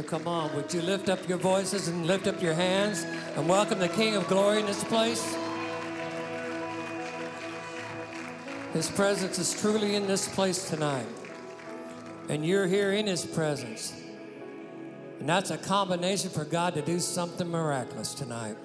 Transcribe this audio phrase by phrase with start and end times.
[0.00, 0.54] Oh, come on.
[0.56, 3.04] Would you lift up your voices and lift up your hands
[3.36, 5.36] and welcome the King of Glory in this place?
[8.72, 11.06] His presence is truly in this place tonight.
[12.30, 13.92] And you're here in His presence.
[15.18, 18.56] And that's a combination for God to do something miraculous tonight.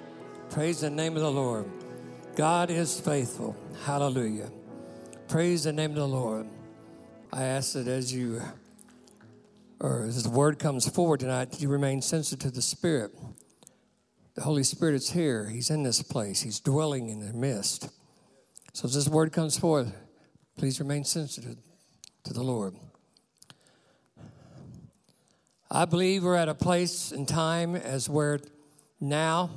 [0.52, 1.70] Praise the name of the Lord.
[2.38, 3.58] God is faithful.
[3.84, 4.50] Hallelujah.
[5.28, 6.48] Praise the name of the Lord.
[7.34, 8.42] I ask that as you
[9.80, 13.12] or as the word comes forward tonight, you remain sensitive to the Spirit.
[14.36, 15.50] The Holy Spirit is here.
[15.50, 16.42] He's in this place.
[16.42, 17.90] He's dwelling in the midst.
[18.74, 19.94] So as this word comes forth,
[20.58, 21.58] please remain sensitive
[22.24, 22.76] to the Lord.
[25.70, 28.40] I believe we're at a place in time as where
[29.00, 29.50] now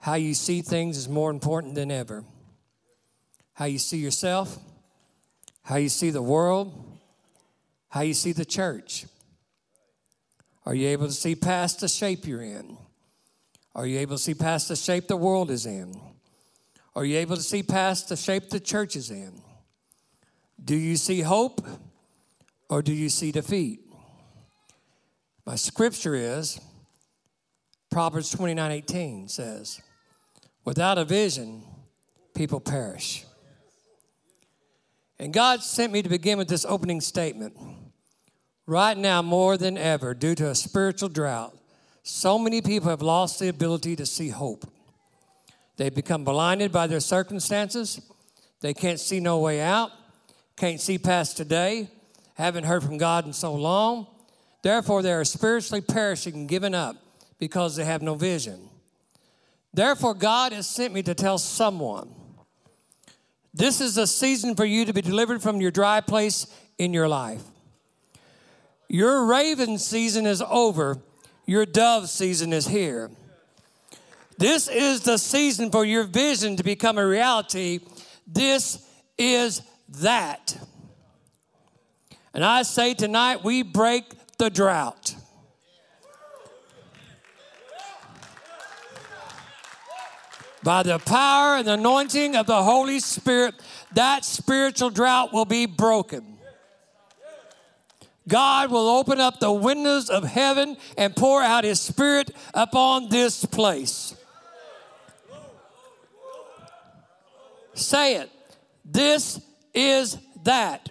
[0.00, 2.24] how you see things is more important than ever.
[3.54, 4.58] How you see yourself,
[5.62, 6.98] how you see the world,
[7.88, 9.06] how you see the church.
[10.66, 12.76] Are you able to see past the shape you're in?
[13.74, 16.00] Are you able to see past the shape the world is in?
[16.96, 19.40] Are you able to see past the shape the church is in?
[20.62, 21.60] Do you see hope
[22.68, 23.80] or do you see defeat?
[25.44, 26.60] My scripture is
[27.90, 29.80] Proverbs 29 18 says,
[30.64, 31.62] Without a vision,
[32.34, 33.24] people perish.
[35.18, 37.56] And God sent me to begin with this opening statement.
[38.66, 41.56] Right now, more than ever, due to a spiritual drought,
[42.02, 44.68] so many people have lost the ability to see hope.
[45.76, 48.00] They've become blinded by their circumstances.
[48.60, 49.92] They can't see no way out,
[50.56, 51.88] can't see past today,
[52.34, 54.08] haven't heard from God in so long.
[54.62, 56.96] Therefore, they are spiritually perishing and giving up
[57.38, 58.68] because they have no vision.
[59.72, 62.12] Therefore, God has sent me to tell someone
[63.54, 66.46] this is a season for you to be delivered from your dry place
[66.78, 67.42] in your life.
[68.88, 70.98] Your raven season is over,
[71.44, 73.10] your dove season is here.
[74.38, 77.80] This is the season for your vision to become a reality.
[78.26, 78.86] This
[79.16, 79.62] is
[80.00, 80.56] that.
[82.34, 84.04] And I say tonight, we break
[84.38, 85.14] the drought.
[90.62, 93.54] By the power and anointing of the Holy Spirit,
[93.94, 96.35] that spiritual drought will be broken.
[98.28, 103.44] God will open up the windows of heaven and pour out His Spirit upon this
[103.44, 104.16] place.
[107.74, 108.30] Say it.
[108.84, 109.40] This
[109.74, 110.88] is that.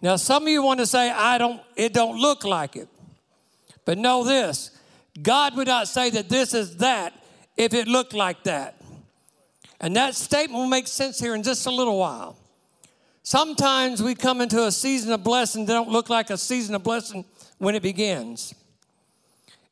[0.00, 2.88] Now, some of you want to say, I don't, it don't look like it.
[3.84, 4.78] But know this
[5.22, 7.12] God would not say that this is that
[7.56, 8.76] if it looked like that.
[9.80, 12.36] And that statement will make sense here in just a little while.
[13.28, 16.82] Sometimes we come into a season of blessing that don't look like a season of
[16.82, 17.26] blessing
[17.58, 18.54] when it begins.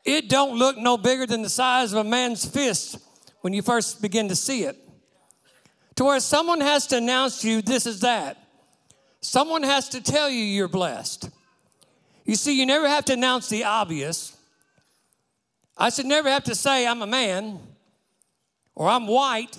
[0.05, 2.99] It don't look no bigger than the size of a man's fist
[3.41, 4.77] when you first begin to see it.
[5.95, 8.37] To where someone has to announce to you this is that.
[9.23, 11.31] Someone has to tell you you're blessed.
[12.27, 14.37] You see, you never have to announce the obvious.
[15.79, 17.59] I should never have to say I'm a man
[18.75, 19.57] or I'm white.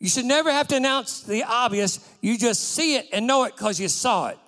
[0.00, 2.00] You should never have to announce the obvious.
[2.22, 4.38] You just see it and know it because you saw it.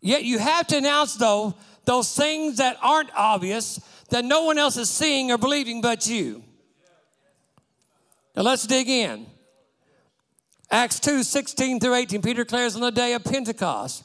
[0.00, 1.54] Yet you have to announce, though,
[1.84, 3.80] those things that aren't obvious
[4.10, 6.44] that no one else is seeing or believing but you.
[8.36, 9.26] Now let's dig in.
[10.70, 14.04] Acts 2 16 through 18, Peter declares on the day of Pentecost.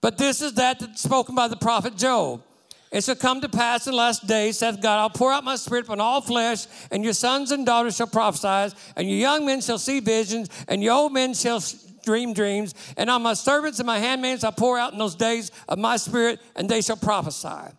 [0.00, 2.44] But this is that that's spoken by the prophet Joel.
[2.90, 5.54] It shall come to pass in the last days, saith God, I'll pour out my
[5.54, 9.60] spirit upon all flesh, and your sons and daughters shall prophesy, and your young men
[9.60, 11.62] shall see visions, and your old men shall
[12.04, 12.74] dream dreams.
[12.96, 15.96] And on my servants and my handmaids I'll pour out in those days of my
[15.98, 17.72] spirit, and they shall prophesy.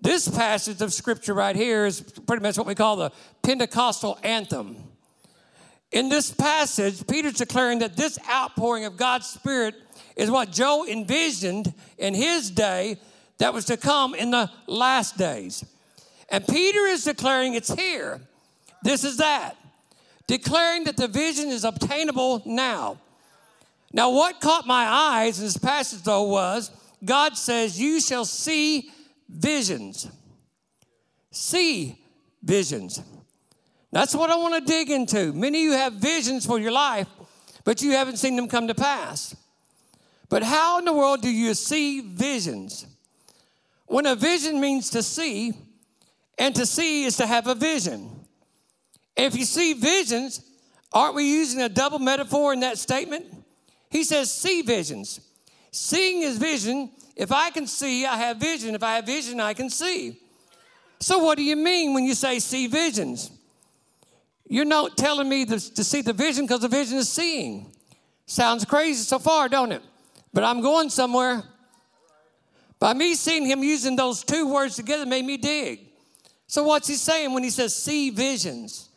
[0.00, 3.10] This passage of scripture right here is pretty much what we call the
[3.42, 4.76] Pentecostal anthem.
[5.90, 9.74] In this passage, Peter's declaring that this outpouring of God's Spirit
[10.14, 12.98] is what Joel envisioned in his day
[13.38, 15.64] that was to come in the last days.
[16.28, 18.20] And Peter is declaring it's here.
[18.82, 19.56] This is that.
[20.26, 22.98] Declaring that the vision is obtainable now.
[23.92, 26.70] Now, what caught my eyes in this passage, though, was
[27.04, 28.90] God says, You shall see
[29.28, 30.08] visions.
[31.30, 31.98] See
[32.42, 33.02] visions.
[33.92, 35.32] That's what I want to dig into.
[35.32, 37.06] Many of you have visions for your life,
[37.64, 39.36] but you haven't seen them come to pass.
[40.28, 42.86] But how in the world do you see visions?
[43.86, 45.52] When a vision means to see,
[46.38, 48.10] and to see is to have a vision.
[49.16, 50.40] if you see visions,
[50.92, 53.26] aren't we using a double metaphor in that statement?
[53.90, 55.20] He says, see visions.
[55.70, 56.90] Seeing is vision.
[57.16, 58.74] If I can see, I have vision.
[58.74, 60.18] If I have vision, I can see.
[61.00, 63.30] So, what do you mean when you say see visions?
[64.48, 67.72] You're not telling me to, see the vision because the vision is seeing.
[68.26, 69.82] Sounds crazy so far, don't it?
[70.32, 71.42] But I'm going somewhere.
[72.84, 75.80] By me seeing him using those two words together made me dig.
[76.46, 78.90] So what's he saying when he says see visions?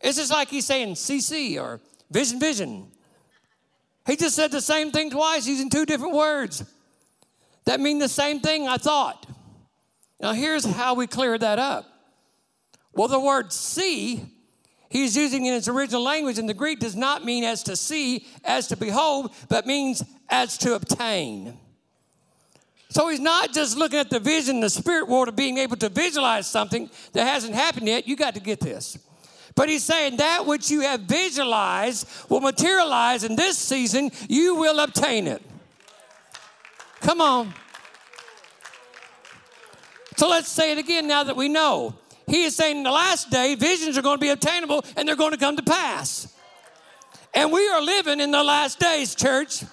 [0.00, 2.86] It's just like he's saying CC or vision, vision.
[4.06, 6.64] He just said the same thing twice using two different words
[7.64, 9.26] that mean the same thing, I thought.
[10.20, 11.84] Now, here's how we clear that up.
[12.92, 14.24] Well, the word see,
[14.88, 18.24] he's using in its original language in the Greek, does not mean as to see,
[18.44, 21.58] as to behold, but means as to obtain.
[22.92, 25.88] So he's not just looking at the vision, the spirit world of being able to
[25.88, 28.06] visualize something that hasn't happened yet.
[28.06, 28.98] You got to get this.
[29.54, 34.78] But he's saying that which you have visualized will materialize in this season, you will
[34.78, 35.40] obtain it.
[37.00, 37.54] Come on.
[40.18, 41.94] So let's say it again now that we know.
[42.26, 45.16] He is saying in the last day, visions are going to be obtainable and they're
[45.16, 46.28] going to come to pass.
[47.32, 49.64] And we are living in the last days, church.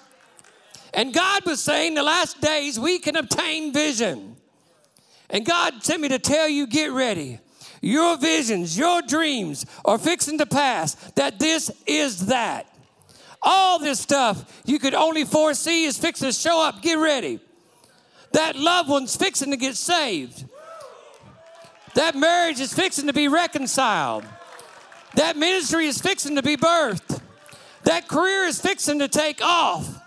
[0.92, 4.36] And God was saying, the last days we can obtain vision.
[5.28, 7.38] And God sent me to tell you, get ready.
[7.80, 12.66] Your visions, your dreams are fixing to pass, that this is that.
[13.42, 16.82] All this stuff you could only foresee is fixing to show up.
[16.82, 17.40] Get ready.
[18.32, 20.44] That loved one's fixing to get saved.
[21.94, 24.24] That marriage is fixing to be reconciled.
[25.14, 27.20] That ministry is fixing to be birthed.
[27.84, 29.99] That career is fixing to take off.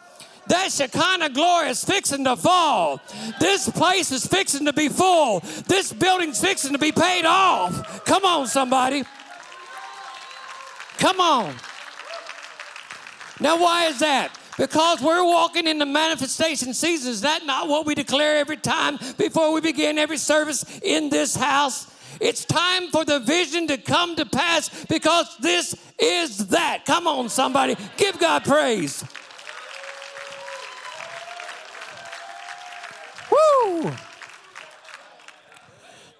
[0.47, 3.01] That Shekinah glory is fixing to fall.
[3.39, 5.39] This place is fixing to be full.
[5.67, 8.05] This building's fixing to be paid off.
[8.05, 9.03] Come on, somebody.
[10.97, 11.55] Come on.
[13.39, 14.37] Now, why is that?
[14.57, 17.11] Because we're walking in the manifestation season.
[17.11, 21.35] Is that not what we declare every time before we begin every service in this
[21.35, 21.89] house?
[22.19, 26.85] It's time for the vision to come to pass because this is that.
[26.85, 27.75] Come on, somebody.
[27.97, 29.03] Give God praise.
[33.33, 33.91] Woo!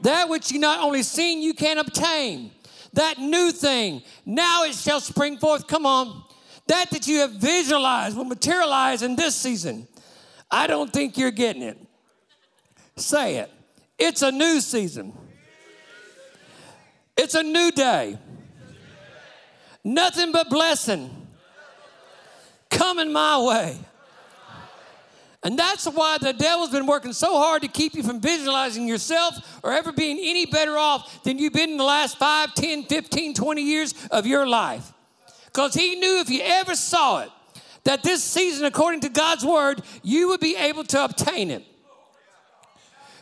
[0.01, 2.51] That which you not only seen, you can obtain.
[2.93, 5.67] That new thing, now it shall spring forth.
[5.67, 6.23] Come on.
[6.67, 9.87] That that you have visualized will materialize in this season.
[10.51, 11.77] I don't think you're getting it.
[12.95, 13.51] Say it.
[13.97, 15.13] It's a new season.
[17.17, 18.17] It's a new day.
[19.83, 21.27] Nothing but blessing
[22.69, 23.77] coming my way.
[25.43, 29.59] And that's why the devil's been working so hard to keep you from visualizing yourself
[29.61, 33.33] or ever being any better off than you've been in the last 5, 10, 15,
[33.33, 34.93] 20 years of your life.
[35.45, 37.29] Because he knew if you ever saw it,
[37.83, 41.65] that this season, according to God's word, you would be able to obtain it.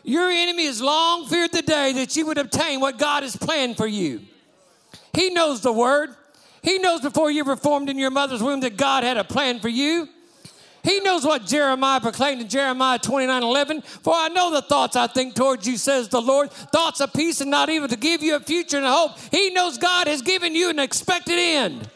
[0.03, 3.77] Your enemy has long feared the day that you would obtain what God has planned
[3.77, 4.21] for you.
[5.13, 6.11] He knows the word.
[6.61, 9.59] He knows before you were formed in your mother's womb that God had a plan
[9.59, 10.07] for you.
[10.83, 13.81] He knows what Jeremiah proclaimed in Jeremiah 29 11.
[13.81, 16.51] For I know the thoughts I think towards you, says the Lord.
[16.51, 19.11] Thoughts of peace and not evil to give you a future and a hope.
[19.31, 21.89] He knows God has given you an expected end.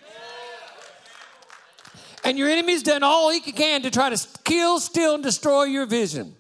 [2.24, 5.86] And your enemy's done all he can to try to kill, steal, and destroy your
[5.86, 6.36] vision.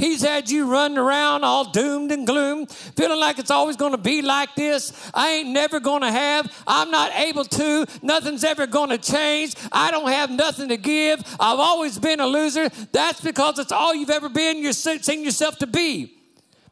[0.00, 3.98] He's had you running around all doomed and gloom, feeling like it's always going to
[3.98, 5.10] be like this.
[5.12, 6.50] I ain't never going to have.
[6.66, 7.84] I'm not able to.
[8.00, 9.54] Nothing's ever going to change.
[9.70, 11.20] I don't have nothing to give.
[11.38, 12.70] I've always been a loser.
[12.92, 16.16] That's because it's all you've ever been, you're seen yourself to be.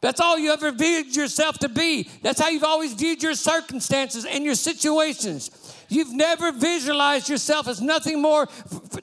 [0.00, 2.08] That's all you ever viewed yourself to be.
[2.22, 5.50] That's how you've always viewed your circumstances and your situations.
[5.90, 8.48] You've never visualized yourself as nothing more,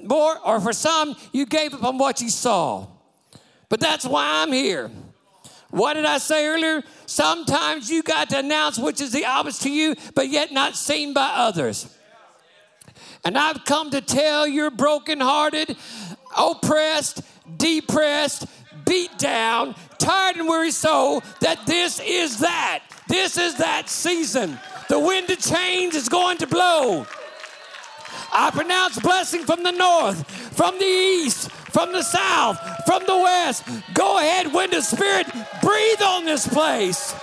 [0.01, 2.87] more, or for some, you gave up on what you saw.
[3.69, 4.91] But that's why I'm here.
[5.69, 6.83] What did I say earlier?
[7.05, 11.13] Sometimes you got to announce which is the obvious to you, but yet not seen
[11.13, 11.93] by others.
[13.25, 15.75] And I've come to tell your brokenhearted,
[16.37, 17.21] oppressed,
[17.57, 18.45] depressed,
[18.85, 22.83] beat down, tired and weary soul that this is that.
[23.07, 24.59] This is that season.
[24.89, 27.07] The wind of change is going to blow.
[28.31, 33.65] I pronounce blessing from the north, from the east, from the south, from the west.
[33.93, 35.27] Go ahead, wind of spirit,
[35.61, 37.13] breathe on this place.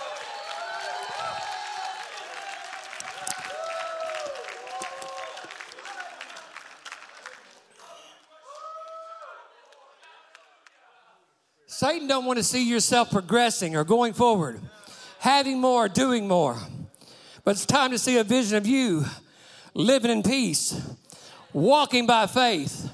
[11.66, 14.60] Satan don't want to see yourself progressing or going forward,
[15.18, 16.58] having more, doing more.
[17.42, 19.06] But it's time to see a vision of you
[19.72, 20.78] living in peace,
[21.54, 22.90] walking by faith,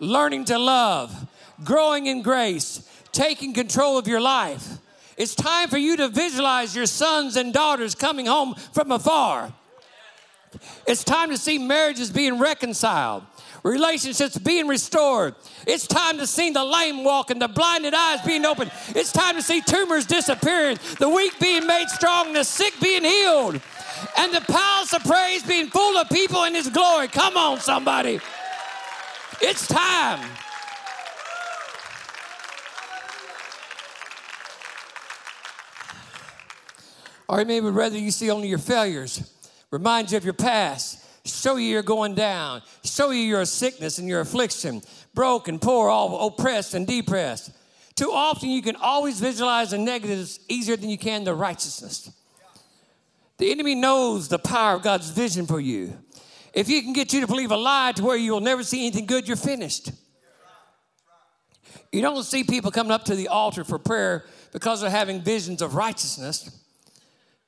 [0.00, 1.14] learning to love,
[1.62, 4.78] growing in grace, taking control of your life.
[5.16, 9.52] It's time for you to visualize your sons and daughters coming home from afar.
[10.86, 13.22] It's time to see marriages being reconciled,
[13.62, 15.34] relationships being restored.
[15.66, 18.72] It's time to see the lame walking, the blinded eyes being opened.
[18.88, 23.60] It's time to see tumors disappearing, the weak being made strong, the sick being healed
[24.16, 27.08] and the palace of praise being full of people in His glory.
[27.08, 28.20] Come on, somebody.
[29.42, 30.28] It's time.
[37.26, 39.32] Or maybe rather you see only your failures,
[39.70, 44.08] remind you of your past, show you you're going down, show you your sickness and
[44.08, 44.82] your affliction,
[45.14, 47.52] broken, poor, all oppressed and depressed.
[47.94, 52.10] Too often you can always visualize the negatives easier than you can the righteousness.
[53.38, 55.96] The enemy knows the power of God's vision for you.
[56.52, 59.06] If he can get you to believe a lie to where you'll never see anything
[59.06, 59.92] good, you're finished.
[61.92, 65.62] You don't see people coming up to the altar for prayer because they're having visions
[65.62, 66.50] of righteousness,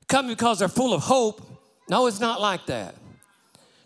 [0.09, 1.43] come because they're full of hope.
[1.89, 2.95] No, it's not like that.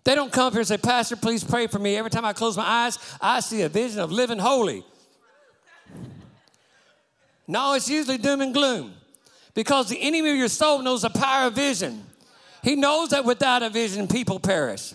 [0.04, 1.96] They don't come here and say, Pastor, please pray for me.
[1.96, 4.84] Every time I close my eyes, I see a vision of living holy.
[7.48, 8.94] No, it's usually doom and gloom
[9.54, 12.04] because the enemy of your soul knows the power of vision.
[12.62, 14.94] He knows that without a vision, people perish.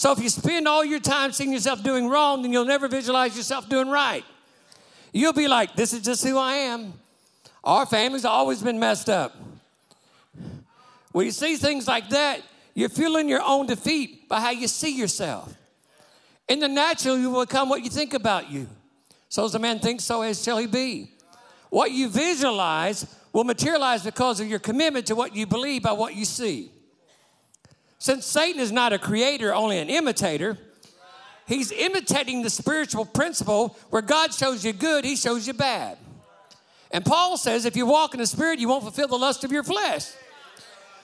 [0.00, 3.36] So if you spend all your time seeing yourself doing wrong, then you'll never visualize
[3.36, 4.24] yourself doing right.
[5.12, 6.94] You'll be like, this is just who I am.
[7.62, 9.36] Our family's always been messed up.
[11.12, 12.40] When you see things like that,
[12.72, 15.54] you're feeling your own defeat by how you see yourself.
[16.48, 18.68] In the natural, you will become what you think about you.
[19.28, 21.10] So as a man thinks, so as shall he be.
[21.68, 23.04] What you visualize
[23.34, 26.72] will materialize because of your commitment to what you believe by what you see.
[28.00, 30.56] Since Satan is not a creator, only an imitator,
[31.46, 35.98] he's imitating the spiritual principle where God shows you good, he shows you bad.
[36.90, 39.52] And Paul says if you walk in the spirit, you won't fulfill the lust of
[39.52, 40.06] your flesh.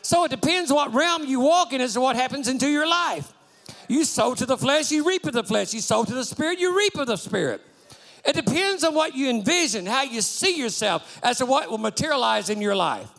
[0.01, 3.31] So it depends what realm you walk in as to what happens into your life.
[3.89, 5.75] You sow to the flesh, you reap of the flesh.
[5.75, 7.61] You sow to the spirit, you reap of the spirit.
[8.25, 12.49] It depends on what you envision, how you see yourself, as to what will materialize
[12.49, 13.11] in your life.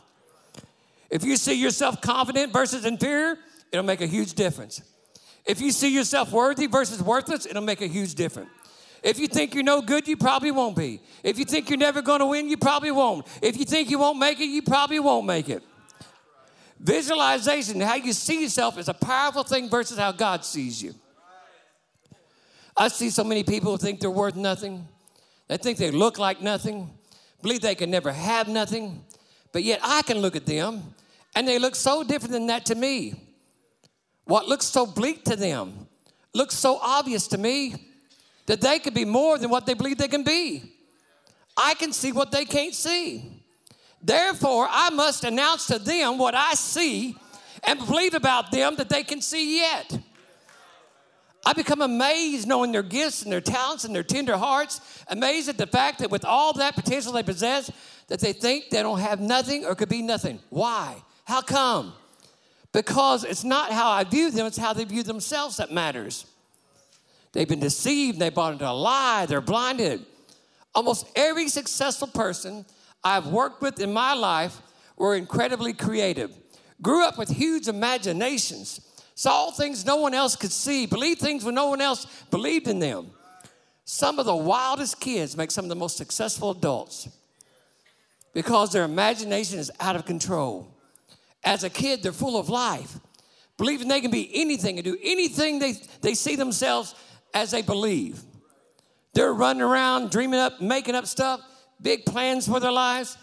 [1.11, 3.37] If you see yourself confident versus inferior,
[3.71, 4.81] it'll make a huge difference.
[5.45, 8.49] If you see yourself worthy versus worthless, it'll make a huge difference.
[9.03, 10.99] If you think you're no good, you probably won't be.
[11.23, 13.25] If you think you're never going to win, you probably won't.
[13.41, 15.63] If you think you won't make it, you probably won't make it.
[16.79, 20.93] Visualization, how you see yourself, is a powerful thing versus how God sees you.
[22.75, 24.87] I see so many people who think they're worth nothing.
[25.47, 26.91] They think they look like nothing,
[27.41, 29.03] believe they can never have nothing,
[29.51, 30.93] but yet I can look at them
[31.35, 33.26] and they look so different than that to me.
[34.27, 35.87] What looks so bleak to them
[36.33, 37.75] looks so obvious to me
[38.45, 40.63] that they could be more than what they believe they can be.
[41.55, 43.43] I can see what they can't see.
[44.01, 47.15] Therefore, I must announce to them what I see
[47.63, 49.97] and believe about them that they can see yet.
[51.45, 55.57] I become amazed knowing their gifts and their talents and their tender hearts, amazed at
[55.57, 57.71] the fact that with all that potential they possess,
[58.07, 60.41] that they think they don't have nothing or could be nothing.
[60.49, 61.01] Why?
[61.23, 61.93] How come?
[62.73, 66.25] Because it's not how I view them, it's how they view themselves that matters.
[67.31, 70.05] They've been deceived, they bought into a lie, they're blinded.
[70.73, 72.65] Almost every successful person
[73.03, 74.61] I've worked with in my life
[74.95, 76.31] were incredibly creative,
[76.81, 78.81] grew up with huge imaginations,
[79.15, 82.79] saw things no one else could see, believed things when no one else believed in
[82.79, 83.11] them.
[83.85, 87.07] Some of the wildest kids make some of the most successful adults
[88.33, 90.67] because their imagination is out of control.
[91.43, 92.99] As a kid, they're full of life,
[93.57, 96.95] believing they can be anything and do anything they, they see themselves
[97.33, 98.21] as they believe.
[99.13, 101.41] They're running around, dreaming up, making up stuff,
[101.81, 103.17] big plans for their lives.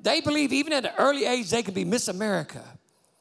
[0.00, 2.62] They believe even at an early age they can be Miss America,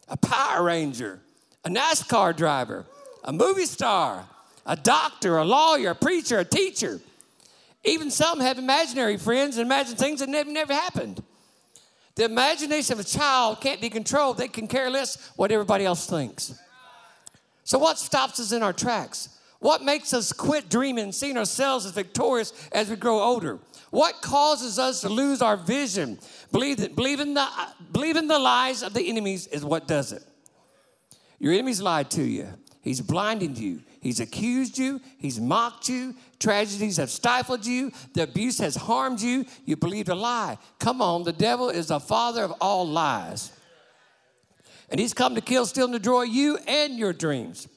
[0.08, 1.20] a Power Ranger,
[1.64, 2.86] a NASCAR driver,
[3.24, 4.26] a movie star,
[4.66, 7.00] a doctor, a lawyer, a preacher, a teacher.
[7.84, 11.24] Even some have imaginary friends and imagine things that never, never happened.
[12.16, 14.38] The imagination of a child can't be controlled.
[14.38, 16.58] They can care less what everybody else thinks.
[17.64, 19.30] So, what stops us in our tracks?
[19.60, 23.60] What makes us quit dreaming, seeing ourselves as victorious as we grow older?
[23.90, 26.20] What causes us to lose our vision?
[26.52, 27.48] Believe that believing the,
[27.92, 30.24] believing the lies of the enemies is what does it.
[31.40, 32.48] Your enemy's lied to you.
[32.82, 33.82] He's blinded you.
[34.06, 35.02] He's accused you.
[35.18, 36.14] He's mocked you.
[36.38, 37.92] Tragedies have stifled you.
[38.14, 39.46] The abuse has harmed you.
[39.66, 40.60] You believed a lie.
[40.78, 43.52] Come on, the devil is the father of all lies.
[44.92, 47.68] And he's come to kill, steal, and destroy you and your dreams.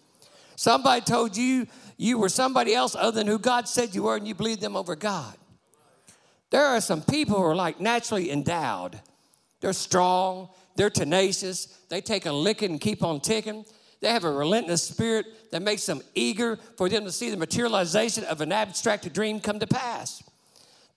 [0.55, 4.29] Somebody told you you were somebody else other than who God said you were, and
[4.29, 5.35] you believed them over God.
[6.51, 9.01] There are some people who are like naturally endowed.
[9.63, 13.65] They're strong, they're tenacious, they take a licking and keep on ticking.
[14.01, 18.25] They have a relentless spirit that makes them eager for them to see the materialization
[18.25, 20.23] of an abstracted dream come to pass.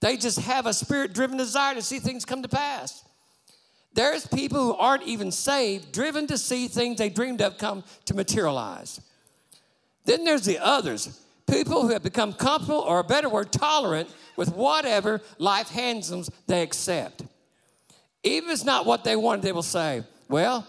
[0.00, 3.04] They just have a spirit driven desire to see things come to pass.
[3.94, 8.14] There's people who aren't even saved, driven to see things they dreamed of come to
[8.14, 9.00] materialize.
[10.04, 14.54] Then there's the others, people who have become comfortable, or a better word, tolerant with
[14.54, 17.22] whatever life hands them, they accept.
[18.24, 20.66] Even if it's not what they wanted, they will say, Well,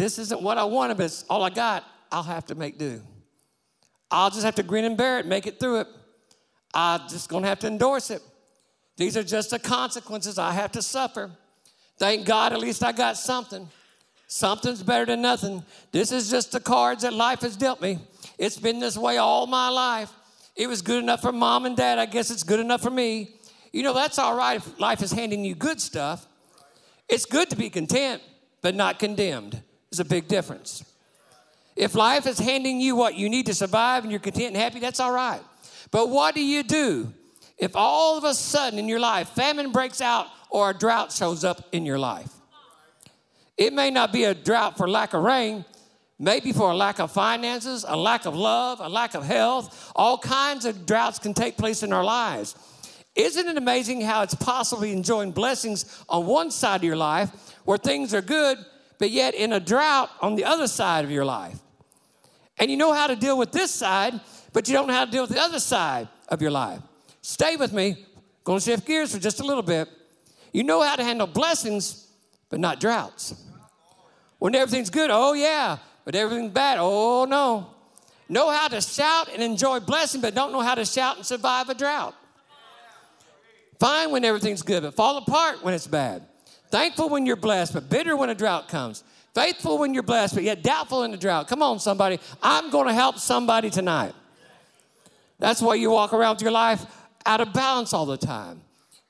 [0.00, 1.84] this isn't what I wanted, but it's all I got.
[2.10, 3.02] I'll have to make do.
[4.10, 5.88] I'll just have to grin and bear it, make it through it.
[6.72, 8.22] I'm just gonna have to endorse it.
[8.96, 11.30] These are just the consequences I have to suffer.
[11.98, 13.68] Thank God, at least I got something.
[14.26, 15.64] Something's better than nothing.
[15.92, 17.98] This is just the cards that life has dealt me.
[18.38, 20.10] It's been this way all my life.
[20.56, 21.98] It was good enough for mom and dad.
[21.98, 23.34] I guess it's good enough for me.
[23.72, 26.26] You know, that's all right if life is handing you good stuff.
[27.08, 28.22] It's good to be content,
[28.62, 29.62] but not condemned.
[29.90, 30.84] There's a big difference.
[31.76, 34.80] If life is handing you what you need to survive and you're content and happy,
[34.80, 35.40] that's all right.
[35.90, 37.12] But what do you do
[37.58, 41.44] if all of a sudden in your life famine breaks out or a drought shows
[41.44, 42.30] up in your life?
[43.56, 45.64] It may not be a drought for lack of rain,
[46.18, 49.92] maybe for a lack of finances, a lack of love, a lack of health.
[49.96, 52.54] All kinds of droughts can take place in our lives.
[53.16, 57.30] Isn't it amazing how it's possible enjoying blessings on one side of your life
[57.64, 58.58] where things are good,
[59.00, 61.58] but yet in a drought on the other side of your life.
[62.58, 64.20] And you know how to deal with this side,
[64.52, 66.80] but you don't know how to deal with the other side of your life.
[67.22, 68.04] Stay with me.
[68.44, 69.88] Going to shift gears for just a little bit.
[70.52, 72.08] You know how to handle blessings,
[72.50, 73.34] but not droughts.
[74.38, 77.68] When everything's good, oh yeah, but everything's bad, oh no.
[78.28, 81.70] Know how to shout and enjoy blessing, but don't know how to shout and survive
[81.70, 82.14] a drought.
[83.78, 86.26] Fine when everything's good, but fall apart when it's bad.
[86.70, 89.02] Thankful when you're blessed, but bitter when a drought comes.
[89.34, 91.48] Faithful when you're blessed, but yet doubtful in the drought.
[91.48, 92.18] Come on, somebody.
[92.42, 94.14] I'm going to help somebody tonight.
[95.38, 96.84] That's why you walk around with your life
[97.26, 98.60] out of balance all the time.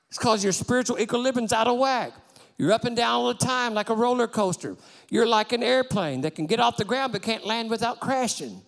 [0.08, 2.12] It's because your spiritual equilibrium's out of whack.
[2.58, 4.76] You're up and down all the time like a roller coaster.
[5.08, 8.60] You're like an airplane that can get off the ground but can't land without crashing.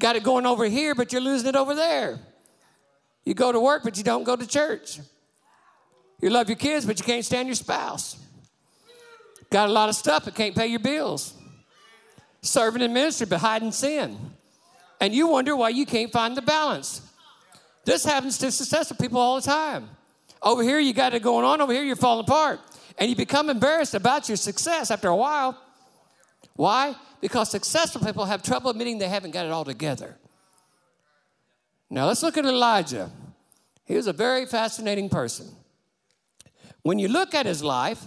[0.00, 2.18] Got it going over here, but you're losing it over there.
[3.24, 5.00] You go to work, but you don't go to church.
[6.20, 8.18] You love your kids, but you can't stand your spouse.
[9.50, 11.34] Got a lot of stuff, but can't pay your bills.
[12.42, 14.16] Serving in ministry, but hiding sin.
[15.00, 17.02] And you wonder why you can't find the balance.
[17.84, 19.88] This happens to successful people all the time.
[20.42, 21.60] Over here, you got it going on.
[21.60, 22.60] Over here, you're falling apart.
[22.98, 25.58] And you become embarrassed about your success after a while.
[26.54, 26.94] Why?
[27.20, 30.16] Because successful people have trouble admitting they haven't got it all together.
[31.88, 33.10] Now, let's look at Elijah.
[33.84, 35.48] He was a very fascinating person.
[36.82, 38.02] When you look at his life,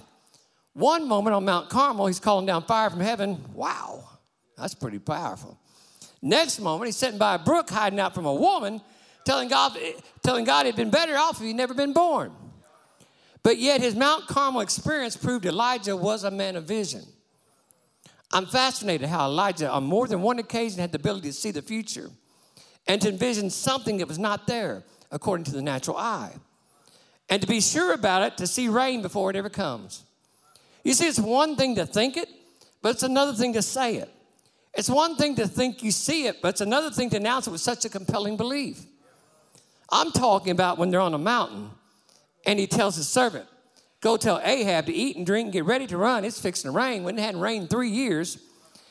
[0.74, 3.44] one moment on Mount Carmel, he's calling down fire from heaven.
[3.54, 4.04] Wow,
[4.58, 5.60] that's pretty powerful.
[6.22, 8.82] Next moment, he's sitting by a brook hiding out from a woman,
[9.26, 9.78] telling God,
[10.24, 12.32] telling God he'd been better off if he'd never been born.
[13.44, 17.04] But yet, his Mount Carmel experience proved Elijah was a man of vision.
[18.32, 21.62] I'm fascinated how Elijah, on more than one occasion, had the ability to see the
[21.62, 22.10] future
[22.88, 26.32] and to envision something that was not there according to the natural eye.
[27.30, 30.04] And to be sure about it, to see rain before it ever comes.
[30.84, 32.30] You see, it's one thing to think it,
[32.82, 34.10] but it's another thing to say it.
[34.74, 37.52] It's one thing to think you see it, but it's another thing to announce it
[37.52, 38.84] with such a compelling belief.
[39.92, 41.70] I'm talking about when they're on a mountain
[42.46, 43.48] and he tells his servant,
[44.02, 46.26] Go tell Ahab to eat and drink and get ready to run.
[46.26, 47.04] It's fixing to rain.
[47.04, 48.38] When it hadn't rained three years,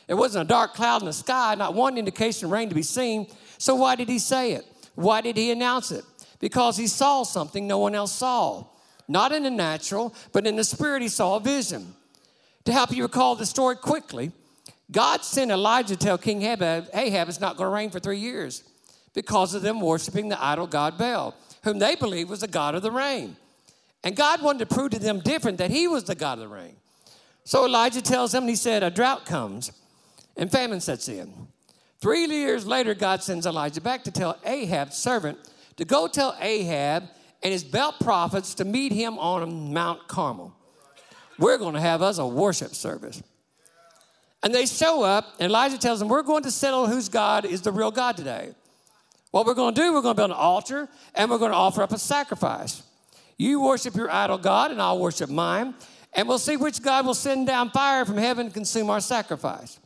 [0.07, 2.83] there wasn't a dark cloud in the sky, not one indication of rain to be
[2.83, 3.27] seen.
[3.59, 4.65] So why did he say it?
[4.95, 6.05] Why did he announce it?
[6.43, 8.65] Because he saw something no one else saw.
[9.09, 11.95] Not in the natural, but in the spirit, he saw a vision.
[12.65, 14.33] To help you recall the story quickly,
[14.91, 18.19] God sent Elijah to tell King Ahab, Ahab it's not going to rain for three
[18.19, 18.65] years
[19.15, 22.83] because of them worshiping the idol god Baal, whom they believed was the god of
[22.83, 23.37] the rain.
[24.05, 26.55] And God wanted to prove to them different that he was the God of the
[26.55, 26.75] rain.
[27.45, 29.71] So Elijah tells them, he said, a drought comes
[30.37, 31.33] and famine sets in.
[32.01, 35.39] Three years later, God sends Elijah back to tell Ahab's servant
[35.77, 37.05] to go tell Ahab
[37.43, 40.55] and his Baal prophets to meet him on Mount Carmel.
[41.39, 43.23] We're going to have us a worship service.
[44.43, 47.63] And they show up, and Elijah tells them, We're going to settle whose God is
[47.63, 48.55] the real God today.
[49.31, 51.57] What we're going to do, we're going to build an altar and we're going to
[51.57, 52.83] offer up a sacrifice.
[53.39, 55.75] You worship your idol God, and I'll worship mine.
[56.13, 59.81] And we'll see which God will send down fire from heaven to consume our sacrifice.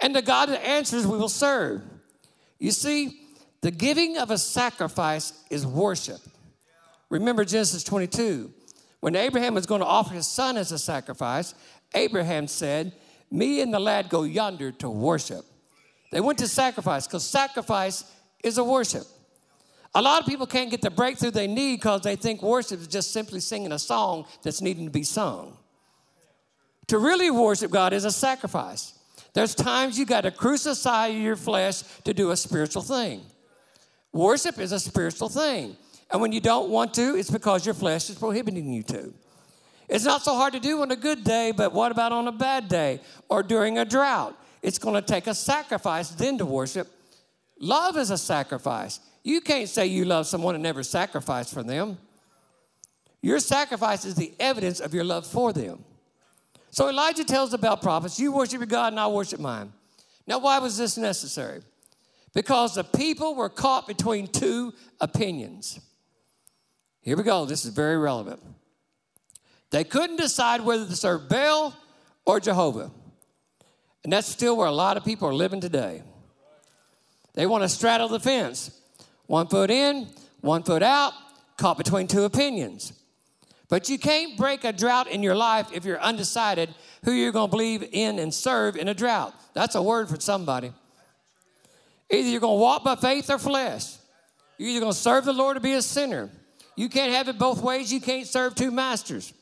[0.00, 1.82] And the God that answers, we will serve.
[2.60, 3.23] You see,
[3.64, 6.20] the giving of a sacrifice is worship.
[7.08, 8.52] Remember Genesis 22.
[9.00, 11.54] When Abraham was going to offer his son as a sacrifice,
[11.94, 12.92] Abraham said,
[13.30, 15.46] Me and the lad go yonder to worship.
[16.12, 18.04] They went to sacrifice because sacrifice
[18.42, 19.04] is a worship.
[19.94, 22.86] A lot of people can't get the breakthrough they need because they think worship is
[22.86, 25.56] just simply singing a song that's needing to be sung.
[26.88, 28.92] To really worship God is a sacrifice.
[29.32, 33.22] There's times you got to crucify your flesh to do a spiritual thing.
[34.14, 35.76] Worship is a spiritual thing.
[36.10, 39.12] And when you don't want to, it's because your flesh is prohibiting you to.
[39.88, 42.32] It's not so hard to do on a good day, but what about on a
[42.32, 44.38] bad day or during a drought?
[44.62, 46.88] It's going to take a sacrifice then to worship.
[47.58, 49.00] Love is a sacrifice.
[49.24, 51.98] You can't say you love someone and never sacrifice for them.
[53.20, 55.84] Your sacrifice is the evidence of your love for them.
[56.70, 59.72] So Elijah tells the Baal prophets, You worship your God and I worship mine.
[60.24, 61.62] Now, why was this necessary?
[62.34, 65.80] Because the people were caught between two opinions.
[67.00, 67.44] Here we go.
[67.44, 68.42] This is very relevant.
[69.70, 71.74] They couldn't decide whether to serve Baal
[72.24, 72.90] or Jehovah.
[74.02, 76.02] And that's still where a lot of people are living today.
[77.34, 78.80] They want to straddle the fence.
[79.26, 80.08] One foot in,
[80.40, 81.12] one foot out,
[81.56, 82.92] caught between two opinions.
[83.68, 87.48] But you can't break a drought in your life if you're undecided who you're going
[87.48, 89.34] to believe in and serve in a drought.
[89.54, 90.72] That's a word for somebody.
[92.14, 93.96] Either you're going to walk by faith or flesh.
[94.58, 96.30] You're either going to serve the Lord or be a sinner.
[96.76, 97.92] You can't have it both ways.
[97.92, 99.32] You can't serve two masters.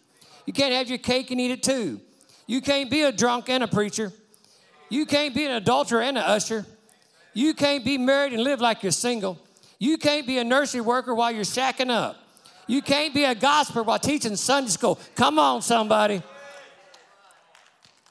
[0.46, 2.00] You can't have your cake and eat it too.
[2.46, 4.12] You can't be a drunk and a preacher.
[4.88, 6.66] You can't be an adulterer and an usher.
[7.34, 9.38] You can't be married and live like you're single.
[9.78, 12.16] You can't be a nursery worker while you're shacking up.
[12.66, 14.98] You can't be a gospel while teaching Sunday school.
[15.14, 16.22] Come on, somebody.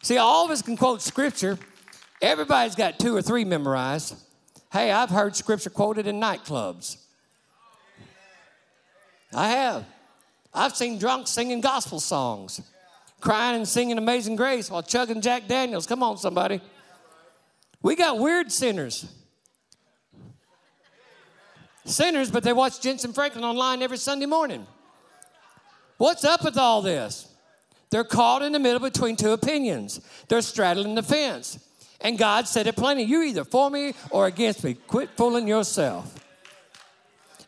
[0.04, 1.58] See, all of us can quote scripture.
[2.22, 4.16] Everybody's got two or three memorized.
[4.72, 6.98] Hey, I've heard scripture quoted in nightclubs.
[9.34, 9.86] I have.
[10.54, 12.62] I've seen drunks singing gospel songs,
[13.20, 15.88] crying and singing Amazing Grace while chugging Jack Daniels.
[15.88, 16.62] Come on, somebody.
[17.82, 19.08] We got weird sinners
[21.86, 24.66] sinners, but they watch Jentezen Franklin online every Sunday morning.
[25.98, 27.28] What's up with all this?
[27.90, 30.00] They're caught in the middle between two opinions.
[30.28, 31.60] They're straddling the fence.
[32.04, 34.74] And God said it plainly you're either for me or against me.
[34.74, 36.18] Quit fooling yourself.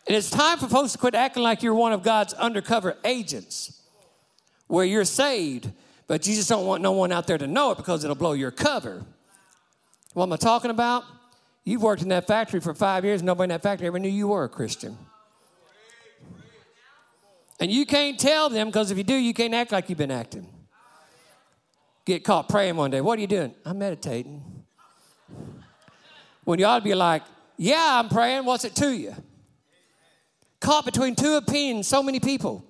[0.06, 3.80] And it's time for folks to quit acting like you're one of God's undercover agents,
[4.66, 5.70] where you're saved,
[6.06, 8.32] but you just don't want no one out there to know it because it'll blow
[8.32, 9.04] your cover.
[10.12, 11.04] What am I talking about?
[11.64, 14.28] You've worked in that factory for five years, nobody in that factory ever knew you
[14.28, 14.98] were a Christian.
[17.58, 20.10] And you can't tell them because if you do, you can't act like you've been
[20.10, 20.46] acting.
[22.04, 23.00] Get caught praying one day.
[23.00, 23.54] What are you doing?
[23.64, 24.42] I'm meditating.
[26.44, 27.22] When you ought to be like,
[27.56, 28.44] yeah, I'm praying.
[28.44, 29.14] What's it to you?
[30.60, 32.64] Caught between two opinions, so many people.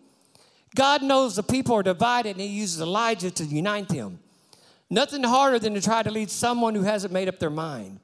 [0.74, 4.20] God knows the people are divided and He uses Elijah to unite them.
[4.90, 8.00] Nothing harder than to try to lead someone who hasn't made up their mind.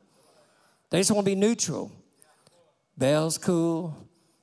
[0.90, 1.92] They just want to be neutral.
[2.96, 3.96] Baal's cool,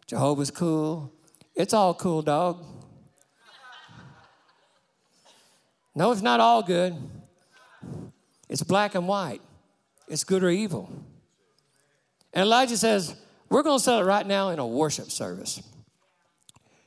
[0.06, 1.12] Jehovah's cool.
[1.56, 2.64] It's all cool, dog.
[5.98, 6.96] No, it's not all good.
[8.48, 9.42] It's black and white.
[10.08, 10.94] It's good or evil.
[12.32, 13.16] And Elijah says,
[13.50, 15.60] We're going to settle right now in a worship service.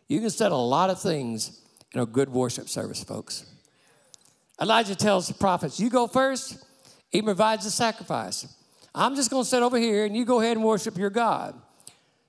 [0.07, 1.61] You can settle a lot of things
[1.93, 3.47] in a good worship service, folks.
[4.63, 6.65] Elijah tells the prophets, You go first,
[7.11, 8.47] he provides the sacrifice.
[8.95, 11.61] I'm just going to sit over here and you go ahead and worship your God.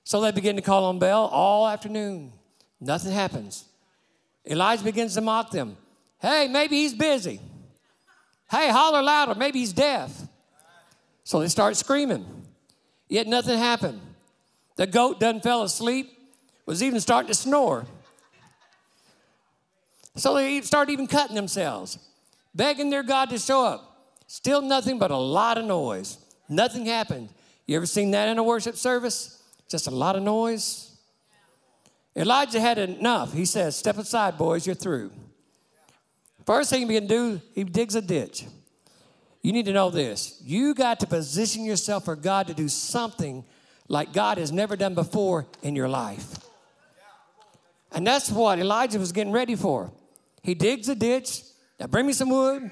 [0.02, 2.32] So they begin to call on Baal all afternoon.
[2.80, 3.66] Nothing happens.
[4.44, 5.76] Elijah begins to mock them.
[6.22, 7.40] Hey, maybe he's busy.
[8.48, 9.34] Hey, holler louder.
[9.34, 10.10] Maybe he's deaf.
[11.24, 12.24] So they start screaming.
[13.08, 14.00] Yet nothing happened.
[14.76, 16.16] The goat doesn't fell asleep,
[16.64, 17.86] was even starting to snore.
[20.16, 21.98] So they start even cutting themselves,
[22.54, 24.12] begging their God to show up.
[24.28, 26.18] Still nothing but a lot of noise.
[26.48, 27.30] Nothing happened.
[27.66, 29.42] You ever seen that in a worship service?
[29.68, 30.96] Just a lot of noise.
[32.14, 33.32] Elijah had enough.
[33.32, 35.10] He says, Step aside, boys, you're through.
[36.46, 38.44] First thing he can do, he digs a ditch.
[39.42, 40.40] You need to know this.
[40.44, 43.44] You got to position yourself for God to do something
[43.88, 46.38] like God has never done before in your life.
[47.92, 49.92] And that's what Elijah was getting ready for.
[50.42, 51.42] He digs a ditch.
[51.78, 52.70] Now bring me some wood,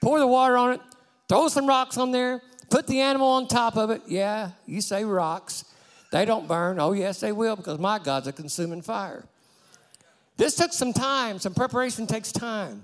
[0.00, 0.80] pour the water on it,
[1.28, 4.02] throw some rocks on there, put the animal on top of it.
[4.06, 5.64] Yeah, you say rocks.
[6.12, 6.78] They don't burn.
[6.78, 9.24] Oh, yes, they will because my God's a consuming fire.
[10.36, 11.38] This took some time.
[11.38, 12.82] Some preparation takes time.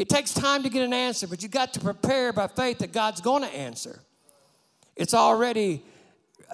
[0.00, 2.90] It takes time to get an answer, but you got to prepare by faith that
[2.90, 4.00] God's going to answer.
[4.96, 5.84] It's already,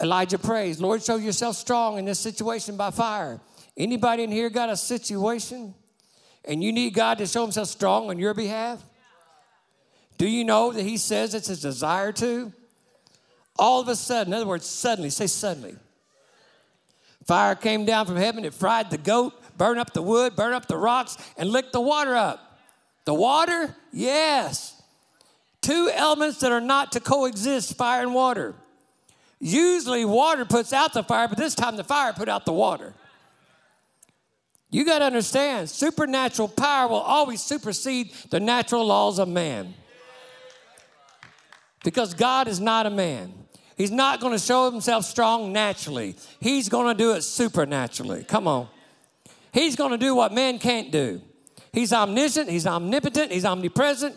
[0.03, 3.41] Elijah prays, Lord, show yourself strong in this situation by fire.
[3.77, 5.77] Anybody in here got a situation
[6.45, 8.83] and you need God to show himself strong on your behalf?
[10.19, 12.53] Do you know that he says it's his desire to?
[13.61, 15.77] All of a sudden, in other words, suddenly, say suddenly.
[17.27, 20.67] Fire came down from heaven, it fried the goat, burned up the wood, burned up
[20.67, 22.46] the rocks, and licked the water up.
[23.07, 23.75] The water?
[23.93, 24.81] Yes.
[25.63, 28.55] Two elements that are not to coexist fire and water.
[29.41, 32.95] Usually, water puts out the fire, but this time the fire put out the water.
[34.71, 39.75] You got to understand, supernatural power will always supersede the natural laws of man.
[41.85, 43.33] Because God is not a man.
[43.77, 46.17] He's not going to show himself strong naturally.
[46.41, 48.25] He's going to do it supernaturally.
[48.25, 48.69] Come on.
[49.53, 51.21] He's going to do what man can't do.
[51.77, 54.17] He's omniscient, he's omnipotent, he's omnipresent.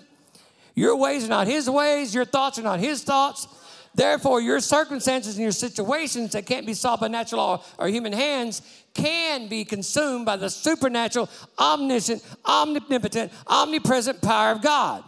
[0.76, 3.50] Your ways are not his ways, your thoughts are not his thoughts.
[3.94, 8.14] Therefore, your circumstances and your situations that can't be solved by natural law or human
[8.14, 8.62] hands
[8.94, 15.04] can be consumed by the supernatural, omniscient, omnipotent, omnipresent power of God.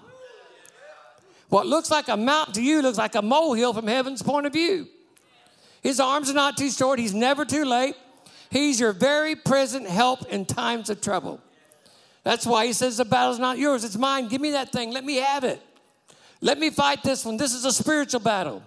[1.47, 4.51] What looks like a mountain to you looks like a molehill from heaven's point of
[4.51, 4.89] view.
[5.81, 7.95] His arms are not too short, he's never too late.
[8.49, 11.39] He's your very present help in times of trouble.
[12.23, 14.27] That's why he says the battle's not yours, it's mine.
[14.27, 15.61] Give me that thing, let me have it.
[16.41, 17.37] Let me fight this one.
[17.37, 18.63] This is a spiritual battle.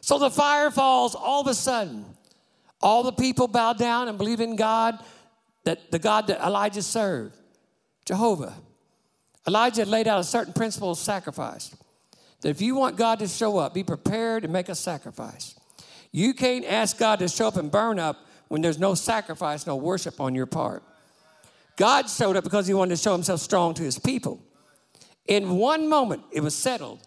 [0.00, 2.06] So the fire falls all of a sudden.
[2.80, 4.98] All the people bow down and believe in God,
[5.64, 7.36] that the God that Elijah served,
[8.06, 8.54] Jehovah.
[9.46, 11.74] Elijah laid out a certain principle of sacrifice.
[12.40, 15.54] That if you want God to show up, be prepared to make a sacrifice.
[16.12, 19.76] You can't ask God to show up and burn up when there's no sacrifice, no
[19.76, 20.82] worship on your part.
[21.80, 24.38] God showed up because he wanted to show himself strong to his people.
[25.24, 27.00] In one moment, it was settled.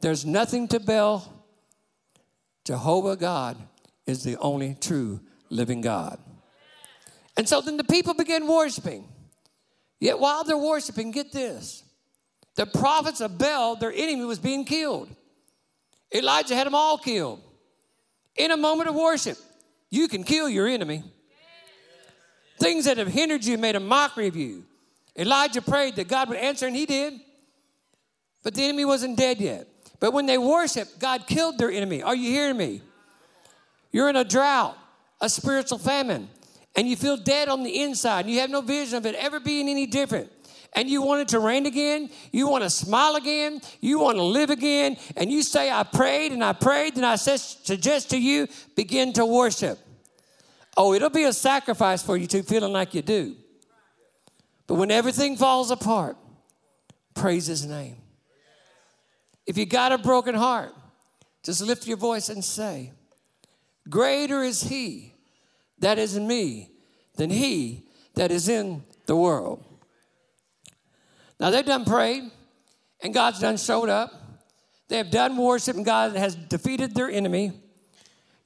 [0.00, 1.32] There's nothing to Baal.
[2.64, 3.56] Jehovah God
[4.04, 6.18] is the only true living God.
[7.36, 9.06] And so then the people began worshiping.
[10.00, 11.84] Yet while they're worshiping, get this
[12.56, 15.08] the prophets of Baal, their enemy, was being killed.
[16.12, 17.40] Elijah had them all killed.
[18.34, 19.38] In a moment of worship,
[19.88, 21.04] you can kill your enemy.
[22.58, 24.64] Things that have hindered you, made a mockery of you.
[25.16, 27.20] Elijah prayed that God would answer, and he did.
[28.42, 29.66] But the enemy wasn't dead yet.
[29.98, 32.02] But when they worshiped, God killed their enemy.
[32.02, 32.82] Are you hearing me?
[33.92, 34.76] You're in a drought,
[35.20, 36.28] a spiritual famine,
[36.76, 39.40] and you feel dead on the inside, and you have no vision of it ever
[39.40, 40.30] being any different.
[40.74, 44.22] And you want it to rain again, you want to smile again, you want to
[44.22, 48.46] live again, and you say, I prayed and I prayed, and I suggest to you,
[48.74, 49.78] begin to worship.
[50.76, 53.36] Oh, it'll be a sacrifice for you to feeling like you do.
[54.66, 56.16] But when everything falls apart,
[57.14, 57.96] praise his name.
[59.46, 60.72] If you got a broken heart,
[61.42, 62.92] just lift your voice and say,
[63.88, 65.14] Greater is he
[65.78, 66.70] that is in me
[67.14, 67.84] than he
[68.14, 69.64] that is in the world.
[71.38, 72.24] Now they've done prayed,
[73.02, 74.10] and God's done showed up.
[74.88, 77.52] They have done worship, and God has defeated their enemy.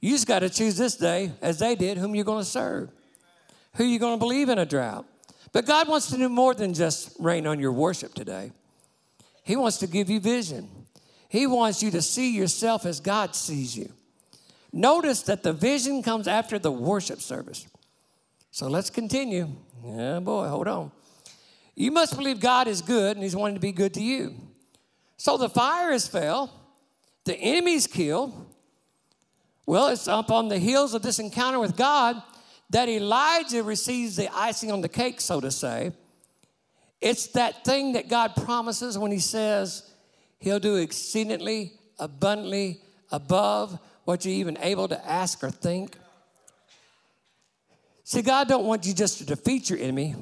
[0.01, 2.89] You just got to choose this day, as they did, whom you're going to serve,
[3.75, 5.05] who you're going to believe in a drought.
[5.53, 8.51] But God wants to do more than just rain on your worship today.
[9.43, 10.69] He wants to give you vision.
[11.29, 13.91] He wants you to see yourself as God sees you.
[14.73, 17.67] Notice that the vision comes after the worship service.
[18.51, 19.49] So let's continue.
[19.85, 20.91] Yeah, boy, hold on.
[21.75, 24.35] You must believe God is good and He's wanting to be good to you.
[25.17, 26.51] So the fire is fell,
[27.25, 28.47] the enemy's killed.
[29.71, 32.21] Well, it's up on the heels of this encounter with God
[32.71, 35.93] that Elijah receives the icing on the cake, so to say.
[36.99, 39.89] It's that thing that God promises when He says
[40.39, 42.81] He'll do exceedingly, abundantly,
[43.13, 45.97] above what you're even able to ask or think.
[48.03, 50.15] See, God don't want you just to defeat your enemy.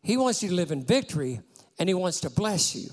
[0.00, 1.42] He wants you to live in victory
[1.78, 2.88] and he wants to bless you.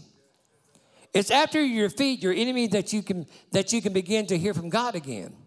[1.13, 4.53] It's after you defeat your enemy that you can that you can begin to hear
[4.53, 5.37] from God again.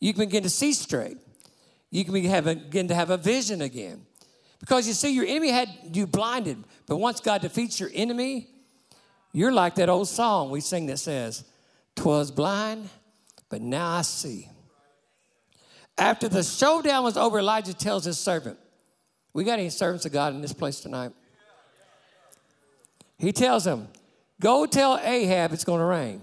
[0.00, 1.18] You can begin to see straight.
[1.90, 4.06] You can begin to have a vision again.
[4.58, 8.48] Because you see, your enemy had you blinded, but once God defeats your enemy,
[9.32, 11.44] you're like that old song we sing that says,
[11.94, 12.88] "Twas blind,
[13.48, 14.48] but now I see."
[15.96, 18.58] After the showdown was over, Elijah tells his servant,
[19.32, 21.12] We got any servants of God in this place tonight?
[23.18, 23.88] He tells him,
[24.40, 26.20] Go tell Ahab it's going to rain.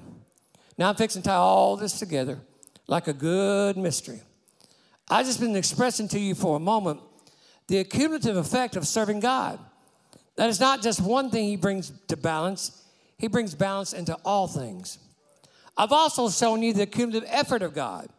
[0.78, 2.40] Now I'm fixing to tie all this together
[2.88, 4.22] like a good mystery.
[5.10, 7.02] I've just been expressing to you for a moment
[7.68, 9.60] the accumulative effect of serving God.
[10.36, 12.84] That is not just one thing He brings to balance,
[13.18, 15.00] He brings balance into all things.
[15.78, 18.10] I've also shown you the cumulative effort of God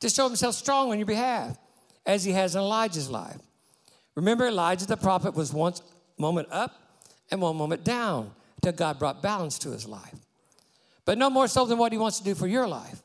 [0.00, 1.56] to show himself strong on your behalf,
[2.04, 3.38] as he has in Elijah's life.
[4.14, 5.80] Remember, Elijah the prophet was once
[6.18, 6.72] moment up
[7.30, 10.14] and one moment down until God brought balance to his life.
[11.04, 13.00] But no more so than what he wants to do for your life.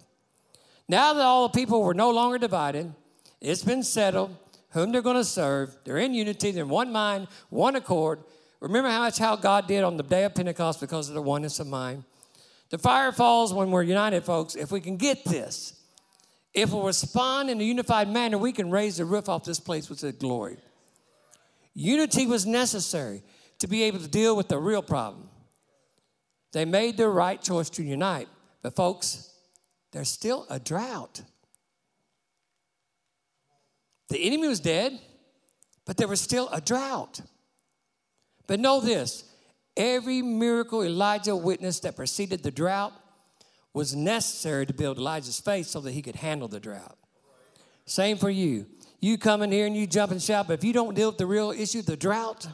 [0.92, 2.94] Now that all the people were no longer divided,
[3.40, 4.36] it's been settled
[4.72, 5.74] whom they're going to serve.
[5.86, 8.20] They're in unity, they're in one mind, one accord.
[8.60, 11.62] Remember how much how God did on the day of Pentecost because of the oneness
[11.62, 12.04] of mind.
[12.72, 14.56] The fire falls when we're united, folks.
[14.56, 15.80] If we can get this,
[16.54, 19.90] if we respond in a unified manner, we can raise the roof off this place
[19.90, 20.58] with the glory.
[21.74, 23.24] Unity was necessary
[23.60, 25.30] to be able to deal with the real problem.
[26.52, 28.28] They made the right choice to unite.
[28.62, 29.31] But, folks,
[29.92, 31.22] there's still a drought.
[34.10, 35.00] The enemy was dead,
[35.86, 37.22] but there was still a drought.
[38.48, 39.24] But know this
[39.78, 42.94] every miracle Elijah witnessed that preceded the drought
[43.74, 46.98] was necessary to build Elijah's faith so that he could handle the drought.
[47.86, 48.66] Same for you.
[49.00, 51.18] You come in here and you jump and shout, but if you don't deal with
[51.18, 52.48] the real issue, the drought,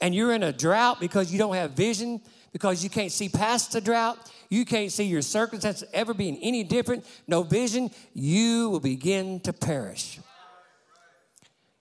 [0.00, 2.20] and you're in a drought because you don't have vision,
[2.52, 4.18] because you can't see past the drought,
[4.48, 9.52] you can't see your circumstances ever being any different, no vision, you will begin to
[9.52, 10.18] perish.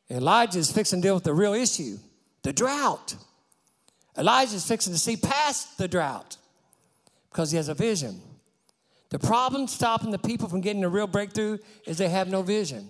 [0.10, 1.98] Elijah is fixing to deal with the real issue,
[2.44, 3.16] the drought.
[4.18, 6.38] Elijah is fixing to see past the drought
[7.30, 8.22] because he has a vision.
[9.10, 12.90] The problem stopping the people from getting a real breakthrough is they have no vision.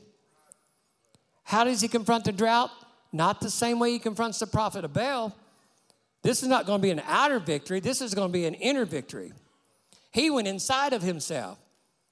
[1.44, 2.72] How does he confront the drought?
[3.12, 5.36] Not the same way he confronts the prophet of Baal.
[6.24, 8.54] This is not going to be an outer victory, this is going to be an
[8.56, 9.32] inner victory.
[10.12, 11.60] He went inside of himself.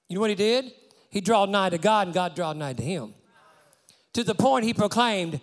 [0.07, 0.71] You know what he did?
[1.09, 3.13] He drawed nigh to God, and God drawed nigh to him.
[4.13, 5.41] To the point he proclaimed,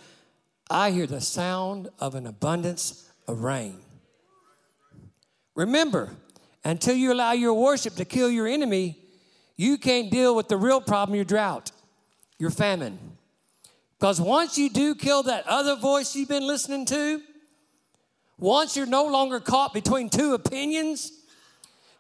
[0.71, 3.79] I hear the sound of an abundance of rain.
[5.55, 6.11] Remember,
[6.65, 8.99] until you allow your worship to kill your enemy,
[9.57, 11.73] you can't deal with the real problem your drought,
[12.39, 13.12] your famine.
[14.03, 17.23] Because once you do kill that other voice you've been listening to,
[18.37, 21.13] once you're no longer caught between two opinions,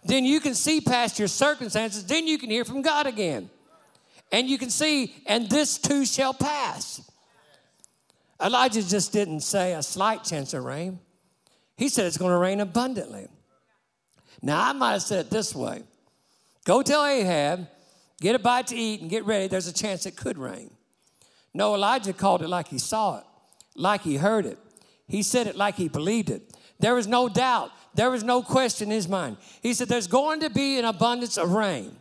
[0.03, 3.49] then you can see past your circumstances, then you can hear from God again.
[4.33, 7.09] And you can see, and this too shall pass.
[8.43, 10.99] Elijah just didn't say a slight chance of rain,
[11.77, 13.29] he said it's going to rain abundantly.
[14.43, 15.85] Now, I might have said it this way
[16.65, 17.69] Go tell Ahab,
[18.21, 19.47] get a bite to eat and get ready.
[19.47, 20.73] There's a chance it could rain.
[21.55, 23.25] No, Elijah called it like he saw it,
[23.75, 24.59] like he heard it.
[25.07, 26.57] He said it like he believed it.
[26.81, 29.37] There was no doubt, there was no question in his mind.
[29.63, 31.97] He said, There's going to be an abundance of rain.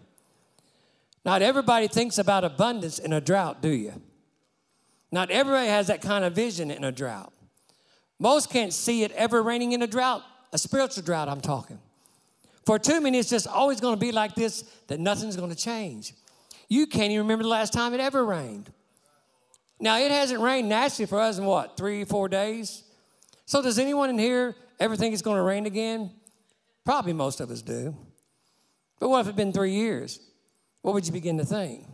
[1.23, 4.01] Not everybody thinks about abundance in a drought, do you?
[5.11, 7.33] Not everybody has that kind of vision in a drought.
[8.17, 10.23] Most can't see it ever raining in a drought,
[10.53, 11.79] a spiritual drought, I'm talking.
[12.65, 15.55] For too many, it's just always going to be like this that nothing's going to
[15.55, 16.13] change.
[16.69, 18.71] You can't even remember the last time it ever rained.
[19.81, 22.83] Now, it hasn't rained naturally for us in what, three, four days?
[23.47, 26.11] So, does anyone in here ever think it's going to rain again?
[26.85, 27.95] Probably most of us do.
[28.99, 30.19] But what if it's been three years?
[30.83, 31.85] What would you begin to think?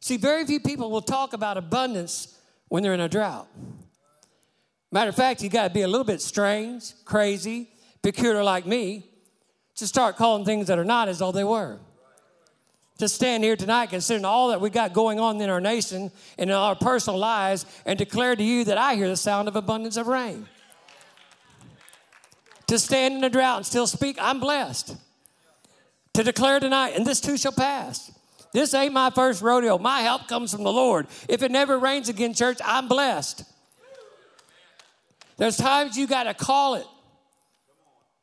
[0.00, 3.48] See, very few people will talk about abundance when they're in a drought.
[4.90, 7.68] Matter of fact, you got to be a little bit strange, crazy,
[8.02, 9.04] peculiar like me
[9.76, 11.78] to start calling things that are not as though they were.
[12.98, 16.50] To stand here tonight, considering all that we got going on in our nation and
[16.50, 19.96] in our personal lives, and declare to you that I hear the sound of abundance
[19.96, 20.46] of rain.
[22.66, 24.96] To stand in a drought and still speak, I'm blessed.
[26.14, 28.12] To declare tonight, and this too shall pass.
[28.52, 29.78] This ain't my first rodeo.
[29.78, 31.06] My help comes from the Lord.
[31.28, 33.44] If it never rains again, church, I'm blessed.
[35.36, 36.86] There's times you got to call it,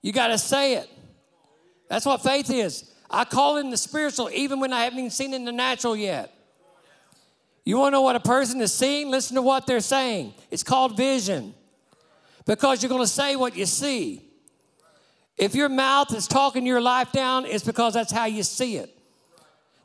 [0.02, 0.90] you got to say it.
[1.88, 2.92] That's what faith is.
[3.10, 6.32] I call in the spiritual even when I haven't even seen in the natural yet.
[7.64, 9.10] You want to know what a person is seeing?
[9.10, 10.34] Listen to what they're saying.
[10.52, 11.54] It's called vision
[12.46, 14.22] because you're going to say what you see.
[15.38, 18.96] If your mouth is talking your life down, it's because that's how you see it.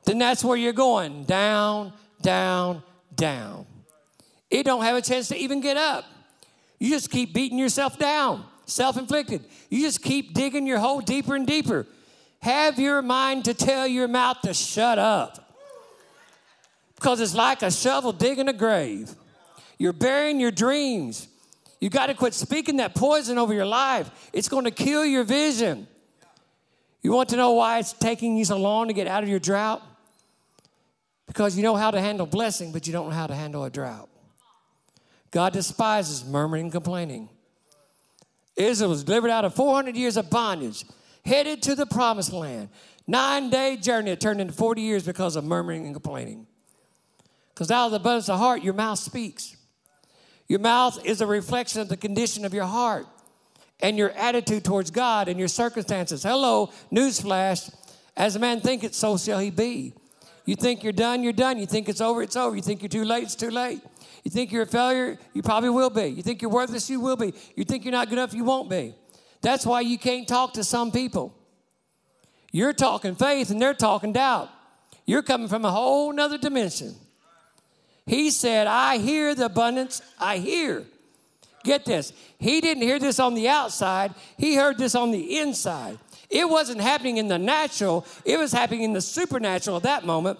[0.04, 2.82] Then that's where you're going down, down,
[3.14, 3.66] down.
[4.50, 6.04] It don't have a chance to even get up.
[6.78, 9.44] You just keep beating yourself down, self inflicted.
[9.68, 11.86] You just keep digging your hole deeper and deeper.
[12.42, 15.56] Have your mind to tell your mouth to shut up.
[16.94, 19.14] Because it's like a shovel digging a grave.
[19.78, 21.28] You're burying your dreams.
[21.80, 24.10] You got to quit speaking that poison over your life.
[24.32, 25.86] It's going to kill your vision.
[27.02, 29.38] You want to know why it's taking you so long to get out of your
[29.38, 29.82] drought?
[31.26, 33.70] Because you know how to handle blessing, but you don't know how to handle a
[33.70, 34.10] drought.
[35.30, 37.28] God despises murmuring and complaining.
[38.56, 40.84] Israel was delivered out of 400 years of bondage,
[41.24, 42.68] headed to the promised land.
[43.06, 46.46] Nine day journey, it turned into 40 years because of murmuring and complaining.
[47.54, 49.56] Because out of the abundance of the heart, your mouth speaks.
[50.48, 53.06] Your mouth is a reflection of the condition of your heart
[53.80, 56.22] and your attitude towards God and your circumstances.
[56.22, 57.74] Hello, newsflash.
[58.16, 59.94] As a man thinketh, so shall he be.
[60.44, 61.58] You think you're done, you're done.
[61.58, 62.56] You think it's over, it's over.
[62.56, 63.80] You think you're too late, it's too late.
[64.24, 66.06] You think you're a failure, you probably will be.
[66.06, 67.32] You think you're worthless, you will be.
[67.56, 68.94] You think you're not good enough, you won't be.
[69.42, 71.34] That's why you can't talk to some people.
[72.52, 74.50] You're talking faith and they're talking doubt.
[75.06, 76.94] You're coming from a whole nother dimension.
[78.06, 80.84] He said, I hear the abundance, I hear.
[81.62, 82.12] Get this.
[82.38, 85.98] He didn't hear this on the outside, he heard this on the inside.
[86.28, 90.38] It wasn't happening in the natural, it was happening in the supernatural at that moment.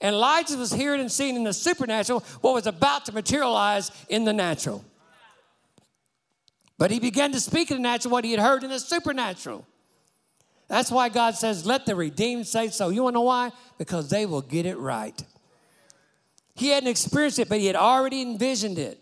[0.00, 4.24] And Elijah was hearing and seeing in the supernatural what was about to materialize in
[4.24, 4.84] the natural.
[6.84, 9.66] But he began to speak in the natural what he had heard in the supernatural.
[10.68, 12.90] That's why God says, Let the redeemed say so.
[12.90, 13.52] You want to know why?
[13.78, 15.18] Because they will get it right.
[16.54, 19.00] He hadn't experienced it, but he had already envisioned it.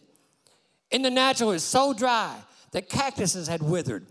[0.92, 2.36] In the natural, it was so dry
[2.70, 4.06] that cactuses had withered.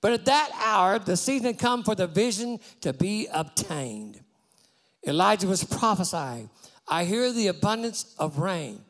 [0.00, 4.18] But at that hour, the season had come for the vision to be obtained.
[5.06, 6.48] Elijah was prophesying,
[6.88, 8.80] I hear the abundance of rain.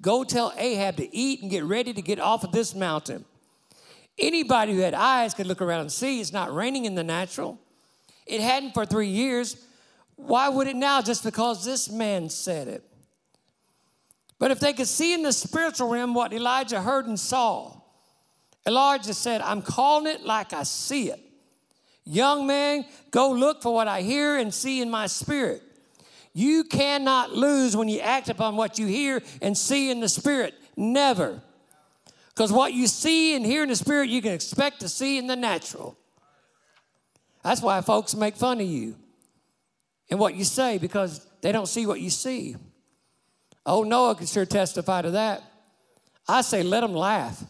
[0.00, 3.24] Go tell Ahab to eat and get ready to get off of this mountain.
[4.18, 7.58] Anybody who had eyes could look around and see it's not raining in the natural.
[8.26, 9.56] It hadn't for three years.
[10.16, 11.02] Why would it now?
[11.02, 12.84] Just because this man said it.
[14.38, 17.80] But if they could see in the spiritual realm what Elijah heard and saw,
[18.66, 21.20] Elijah said, I'm calling it like I see it.
[22.04, 25.62] Young man, go look for what I hear and see in my spirit.
[26.34, 30.54] You cannot lose when you act upon what you hear and see in the spirit.
[30.76, 31.40] Never.
[32.34, 35.26] Because what you see and hear in the spirit, you can expect to see in
[35.26, 35.96] the natural.
[37.42, 38.96] That's why folks make fun of you
[40.10, 42.56] and what you say because they don't see what you see.
[43.66, 45.42] Oh, Noah can sure testify to that.
[46.26, 47.42] I say, let them laugh.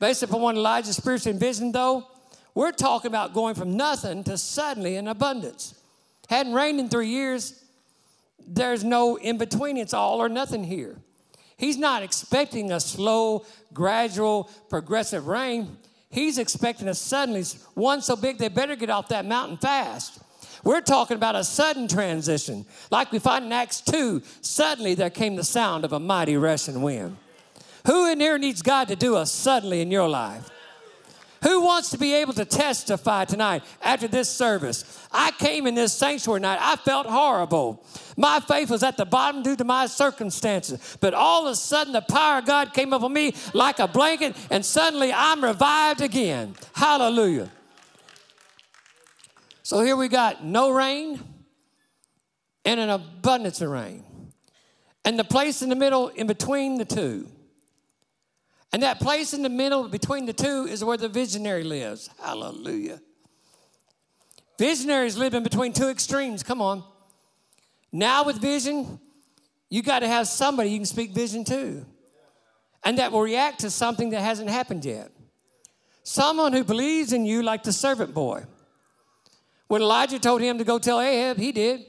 [0.00, 2.06] Based upon what Elijah's spiritual vision, though,
[2.54, 5.74] we're talking about going from nothing to suddenly in abundance.
[6.28, 7.62] Hadn't rained in three years.
[8.46, 9.76] There's no in between.
[9.76, 10.96] It's all or nothing here.
[11.58, 13.44] He's not expecting a slow,
[13.74, 15.76] gradual, progressive rain.
[16.08, 17.44] He's expecting a suddenly
[17.74, 20.20] one so big they better get off that mountain fast.
[20.64, 22.64] We're talking about a sudden transition.
[22.90, 26.80] Like we find in Acts 2, suddenly there came the sound of a mighty rushing
[26.80, 27.16] wind.
[27.86, 30.48] Who in here needs God to do a suddenly in your life?
[31.42, 35.06] Who wants to be able to testify tonight after this service?
[35.12, 36.58] I came in this sanctuary night.
[36.60, 37.84] I felt horrible.
[38.16, 40.98] My faith was at the bottom due to my circumstances.
[41.00, 44.36] But all of a sudden, the power of God came on me like a blanket,
[44.50, 46.54] and suddenly I'm revived again.
[46.74, 47.50] Hallelujah.
[49.62, 51.20] So here we got no rain
[52.64, 54.04] and an abundance of rain.
[55.04, 57.28] And the place in the middle, in between the two.
[58.72, 62.10] And that place in the middle between the two is where the visionary lives.
[62.20, 63.00] Hallelujah.
[64.58, 66.42] Visionaries live in between two extremes.
[66.42, 66.82] Come on.
[67.92, 69.00] Now, with vision,
[69.70, 71.86] you got to have somebody you can speak vision to,
[72.84, 75.10] and that will react to something that hasn't happened yet.
[76.02, 78.44] Someone who believes in you, like the servant boy.
[79.68, 81.84] When Elijah told him to go tell Ahab, he did.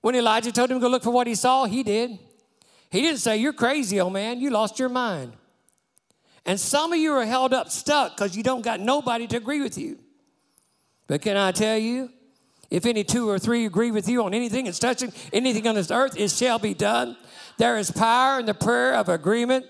[0.00, 2.18] When Elijah told him to go look for what he saw, he did.
[2.90, 4.40] He didn't say, You're crazy, old man.
[4.40, 5.32] You lost your mind.
[6.48, 9.60] And some of you are held up stuck because you don't got nobody to agree
[9.60, 9.98] with you.
[11.06, 12.08] But can I tell you,
[12.70, 15.90] if any two or three agree with you on anything that's touching anything on this
[15.90, 17.18] earth, it shall be done.
[17.58, 19.66] There is power in the prayer of agreement.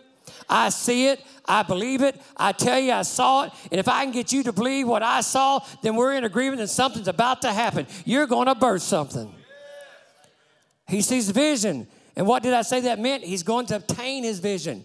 [0.49, 1.21] I see it.
[1.47, 2.15] I believe it.
[2.37, 3.53] I tell you, I saw it.
[3.73, 6.61] And if I can get you to believe what I saw, then we're in agreement
[6.61, 7.89] and something's about to happen.
[8.05, 9.35] You're going to birth something.
[10.87, 11.89] He sees vision.
[12.15, 13.25] And what did I say that meant?
[13.25, 14.85] He's going to obtain his vision,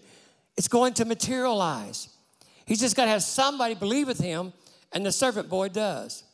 [0.56, 2.08] it's going to materialize.
[2.66, 4.52] He's just got to have somebody believe with him,
[4.92, 6.24] and the servant boy does.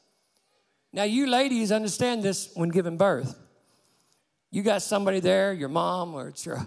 [0.93, 3.37] Now, you ladies understand this when giving birth.
[4.51, 6.67] You got somebody there, your mom, or it's your,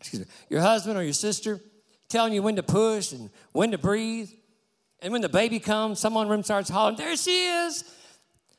[0.00, 1.60] excuse me, your husband or your sister,
[2.08, 4.30] telling you when to push and when to breathe.
[5.00, 7.84] And when the baby comes, someone in the room starts hollering, there she is,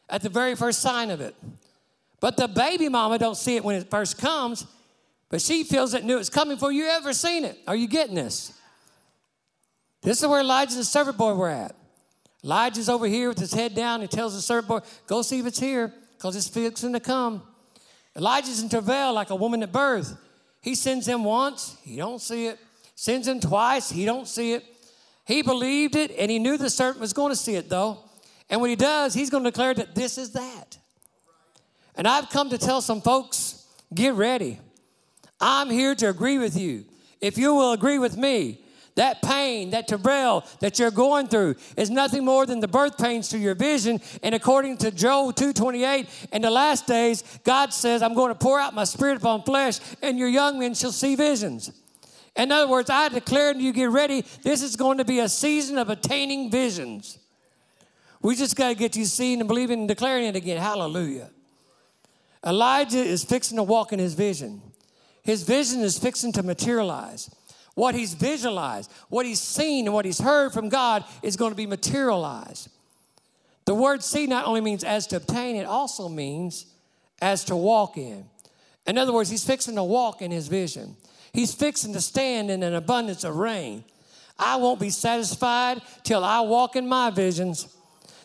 [0.09, 1.35] at the very first sign of it.
[2.21, 4.65] But the baby mama don't see it when it first comes,
[5.29, 7.57] but she feels it knew it's coming before you ever seen it.
[7.67, 8.53] Are you getting this?
[10.01, 11.75] This is where Elijah and the servant boy were at.
[12.43, 14.01] Elijah's over here with his head down.
[14.01, 17.41] He tells the servant boy, go see if it's here, because it's fixing to come.
[18.15, 20.15] Elijah's in travail like a woman at birth.
[20.61, 22.59] He sends him once, he don't see it.
[22.93, 24.63] Sends him twice, he don't see it.
[25.25, 27.97] He believed it, and he knew the servant was going to see it, though.
[28.49, 30.77] And when he does, he's going to declare that this is that.
[31.95, 34.59] And I've come to tell some folks, get ready.
[35.39, 36.85] I'm here to agree with you.
[37.21, 38.59] If you will agree with me,
[38.95, 43.27] that pain, that travail that you're going through is nothing more than the birth pains
[43.29, 43.99] to your vision.
[44.23, 48.59] And according to Joel 2:28, in the last days, God says, I'm going to pour
[48.59, 51.71] out my spirit upon flesh, and your young men shall see visions.
[52.37, 54.23] In other words, I declare to you, get ready.
[54.43, 57.17] This is going to be a season of attaining visions.
[58.21, 60.61] We just got to get you seeing and believing and declaring it again.
[60.61, 61.29] Hallelujah.
[62.45, 64.61] Elijah is fixing to walk in his vision.
[65.25, 67.29] His vision is fixing to materialize.
[67.73, 71.57] What he's visualized, what he's seen, and what he's heard from God is going to
[71.57, 72.69] be materialized.
[73.65, 76.67] The word see not only means as to obtain, it also means
[77.21, 78.25] as to walk in.
[78.85, 80.95] In other words, he's fixing to walk in his vision.
[81.33, 83.83] He's fixing to stand in an abundance of rain.
[84.37, 87.67] I won't be satisfied till I walk in my visions.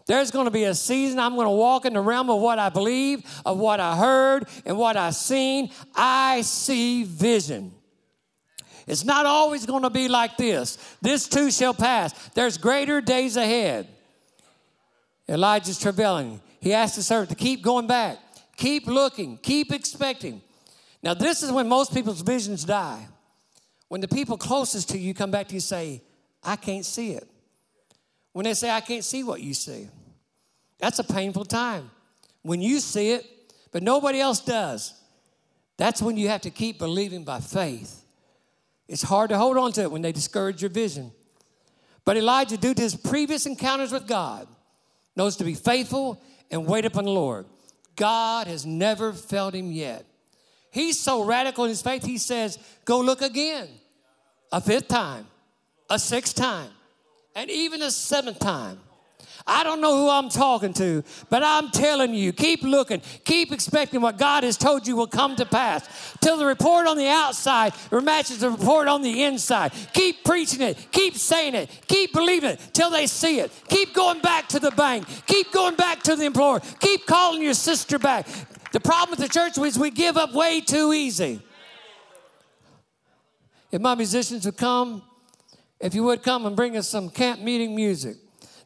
[0.06, 2.58] There's going to be a season I'm going to walk in the realm of what
[2.58, 5.70] I believe, of what I heard, and what I've seen.
[5.94, 7.72] I see vision.
[8.86, 10.76] It's not always going to be like this.
[11.00, 12.12] This too shall pass.
[12.30, 13.86] There's greater days ahead.
[15.28, 16.40] Elijah's travailing.
[16.60, 18.18] He asked the servant to keep going back,
[18.56, 20.42] keep looking, keep expecting.
[21.02, 23.06] Now, this is when most people's visions die.
[23.88, 26.02] When the people closest to you come back to you say,
[26.42, 27.29] I can't see it.
[28.32, 29.88] When they say, I can't see what you see,
[30.78, 31.90] that's a painful time.
[32.42, 33.26] When you see it,
[33.72, 34.94] but nobody else does,
[35.76, 38.04] that's when you have to keep believing by faith.
[38.88, 41.12] It's hard to hold on to it when they discourage your vision.
[42.04, 44.48] But Elijah, due to his previous encounters with God,
[45.16, 46.20] knows to be faithful
[46.50, 47.46] and wait upon the Lord.
[47.96, 50.04] God has never failed him yet.
[50.70, 53.68] He's so radical in his faith, he says, Go look again.
[54.52, 55.26] A fifth time,
[55.88, 56.70] a sixth time,
[57.40, 58.78] and even a seventh time.
[59.46, 64.02] I don't know who I'm talking to, but I'm telling you, keep looking, keep expecting
[64.02, 66.14] what God has told you will come to pass.
[66.20, 69.72] Till the report on the outside matches the report on the inside.
[69.94, 73.50] Keep preaching it, keep saying it, keep believing it till they see it.
[73.68, 77.54] Keep going back to the bank, keep going back to the employer, keep calling your
[77.54, 78.28] sister back.
[78.72, 81.40] The problem with the church is we give up way too easy.
[83.72, 85.02] If my musicians would come,
[85.80, 88.16] if you would come and bring us some camp meeting music.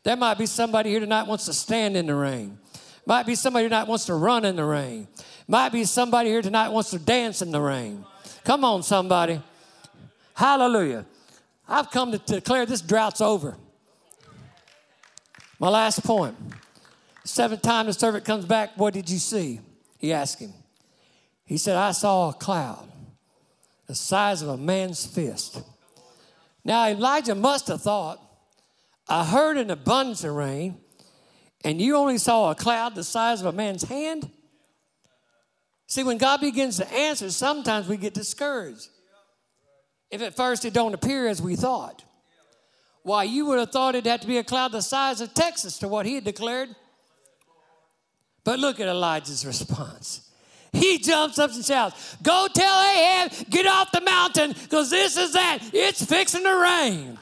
[0.02, 2.58] There might be somebody here tonight wants to stand in the rain.
[3.06, 5.08] Might be somebody tonight wants to run in the rain.
[5.46, 8.04] Might be somebody here tonight wants to dance in the rain.
[8.44, 9.40] Come on, somebody.
[10.34, 11.06] Hallelujah.
[11.68, 13.56] I've come to declare this drought's over.
[15.58, 16.36] My last point.
[17.24, 19.60] Seventh time the servant comes back, what did you see?
[19.98, 20.52] He asked him.
[21.46, 22.90] He said, I saw a cloud
[23.86, 25.62] the size of a man's fist.
[26.64, 28.20] Now, Elijah must have thought,
[29.08, 30.78] I heard an abundance of rain,
[31.62, 34.30] and you only saw a cloud the size of a man's hand?
[35.86, 38.88] See, when God begins to answer, sometimes we get discouraged.
[40.10, 42.04] If at first it don't appear as we thought.
[43.02, 45.78] Why, you would have thought it had to be a cloud the size of Texas
[45.78, 46.70] to what he had declared.
[48.44, 50.30] But look at Elijah's response.
[50.74, 55.32] He jumps up and shouts, Go tell Ahab, get off the mountain, because this is
[55.32, 55.60] that.
[55.72, 57.18] It's fixing to rain.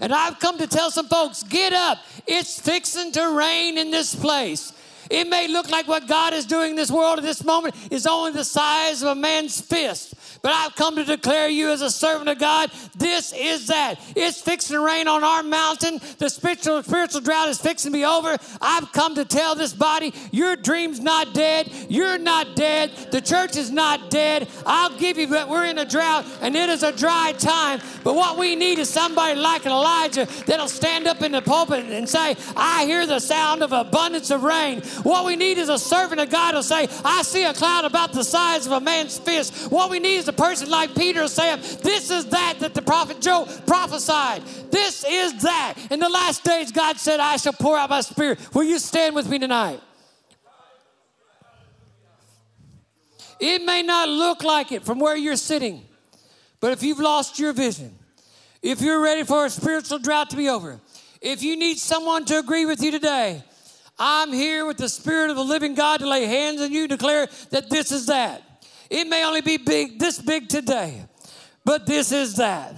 [0.00, 1.98] And I've come to tell some folks, get up.
[2.26, 4.72] It's fixing to rain in this place.
[5.10, 8.06] It may look like what God is doing in this world at this moment is
[8.06, 10.14] only the size of a man's fist.
[10.44, 13.98] But I've come to declare you as a servant of God, this is that.
[14.14, 15.98] It's fixing to rain on our mountain.
[16.18, 18.36] The spiritual, spiritual drought is fixing to be over.
[18.60, 21.72] I've come to tell this body, your dream's not dead.
[21.88, 22.90] You're not dead.
[23.10, 24.46] The church is not dead.
[24.66, 27.80] I'll give you that we're in a drought and it is a dry time.
[28.02, 31.86] But what we need is somebody like an Elijah that'll stand up in the pulpit
[31.86, 34.82] and say, I hear the sound of abundance of rain.
[35.04, 38.12] What we need is a servant of God who'll say, I see a cloud about
[38.12, 39.72] the size of a man's fist.
[39.72, 43.20] What we need is a person like Peter saying, This is that that the prophet
[43.20, 44.42] Joel prophesied.
[44.70, 45.74] This is that.
[45.90, 48.54] In the last days, God said, I shall pour out my spirit.
[48.54, 49.80] Will you stand with me tonight?
[53.40, 55.82] It may not look like it from where you're sitting,
[56.60, 57.94] but if you've lost your vision,
[58.62, 60.80] if you're ready for a spiritual drought to be over,
[61.20, 63.42] if you need someone to agree with you today,
[63.98, 67.28] I'm here with the Spirit of the living God to lay hands on you, declare
[67.50, 68.42] that this is that.
[68.90, 71.04] It may only be big, this big today,
[71.64, 72.76] but this is that.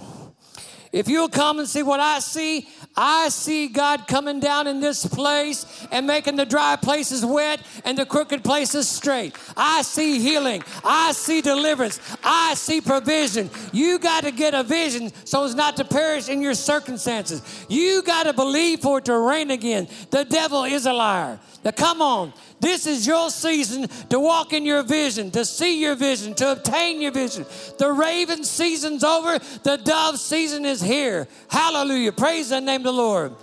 [0.91, 5.05] If you'll come and see what I see, I see God coming down in this
[5.05, 9.35] place and making the dry places wet and the crooked places straight.
[9.55, 10.63] I see healing.
[10.83, 11.99] I see deliverance.
[12.23, 13.51] I see provision.
[13.71, 17.65] You got to get a vision so as not to perish in your circumstances.
[17.69, 19.87] You got to believe for it to rain again.
[20.09, 21.39] The devil is a liar.
[21.63, 22.33] Now, come on.
[22.59, 27.01] This is your season to walk in your vision, to see your vision, to obtain
[27.01, 27.45] your vision.
[27.77, 31.27] The raven season's over, the dove season is here.
[31.49, 32.11] Hallelujah.
[32.11, 33.35] Praise the name of the Lord.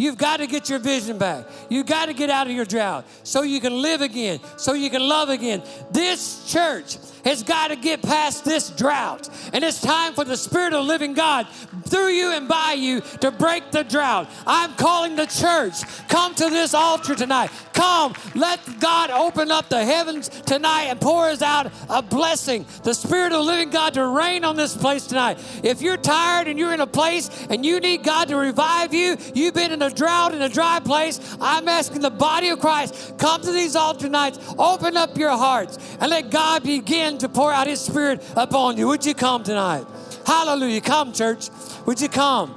[0.00, 1.44] You've got to get your vision back.
[1.68, 4.88] You've got to get out of your drought so you can live again, so you
[4.88, 5.62] can love again.
[5.90, 9.28] This church has got to get past this drought.
[9.52, 11.46] And it's time for the Spirit of the living God
[11.84, 14.30] through you and by you to break the drought.
[14.46, 15.82] I'm calling the church.
[16.08, 17.50] Come to this altar tonight.
[17.74, 22.64] Come, let God open up the heavens tonight and pour us out a blessing.
[22.84, 25.38] The Spirit of the living God to reign on this place tonight.
[25.62, 29.18] If you're tired and you're in a place and you need God to revive you,
[29.34, 33.14] you've been in a drought in a dry place, I'm asking the body of Christ,
[33.18, 37.52] come to these altar nights, open up your hearts, and let God begin to pour
[37.52, 38.88] out His Spirit upon you.
[38.88, 39.86] Would you come tonight?
[40.26, 40.80] Hallelujah.
[40.80, 41.48] Come, church.
[41.86, 42.54] Would you come?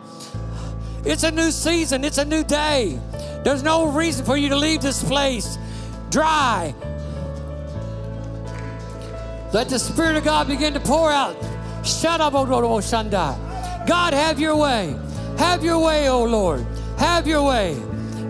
[1.05, 2.99] It's a new season, it's a new day.
[3.43, 5.57] There's no reason for you to leave this place
[6.09, 6.73] dry.
[9.51, 11.35] Let the Spirit of God begin to pour out.
[11.85, 13.37] Shut up, oh, oh, oh, Shanda.
[13.85, 14.95] God, have your way.
[15.37, 16.65] Have your way, O Lord.
[16.97, 17.81] Have your way.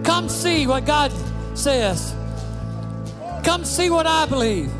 [0.03, 1.11] Come see what God
[1.53, 2.15] says.
[3.43, 4.71] Come see what I believe.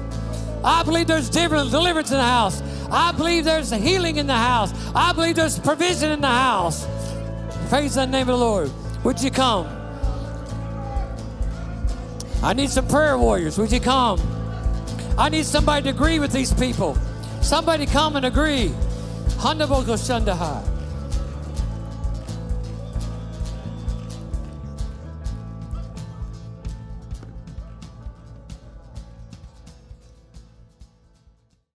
[0.63, 2.61] I believe there's deliverance in the house.
[2.91, 4.73] I believe there's healing in the house.
[4.95, 6.87] I believe there's provision in the house.
[7.69, 8.71] Praise the name of the Lord.
[9.03, 9.67] Would you come?
[12.41, 13.57] I need some prayer warriors.
[13.57, 14.21] Would you come?
[15.17, 16.97] I need somebody to agree with these people.
[17.41, 18.71] Somebody come and agree.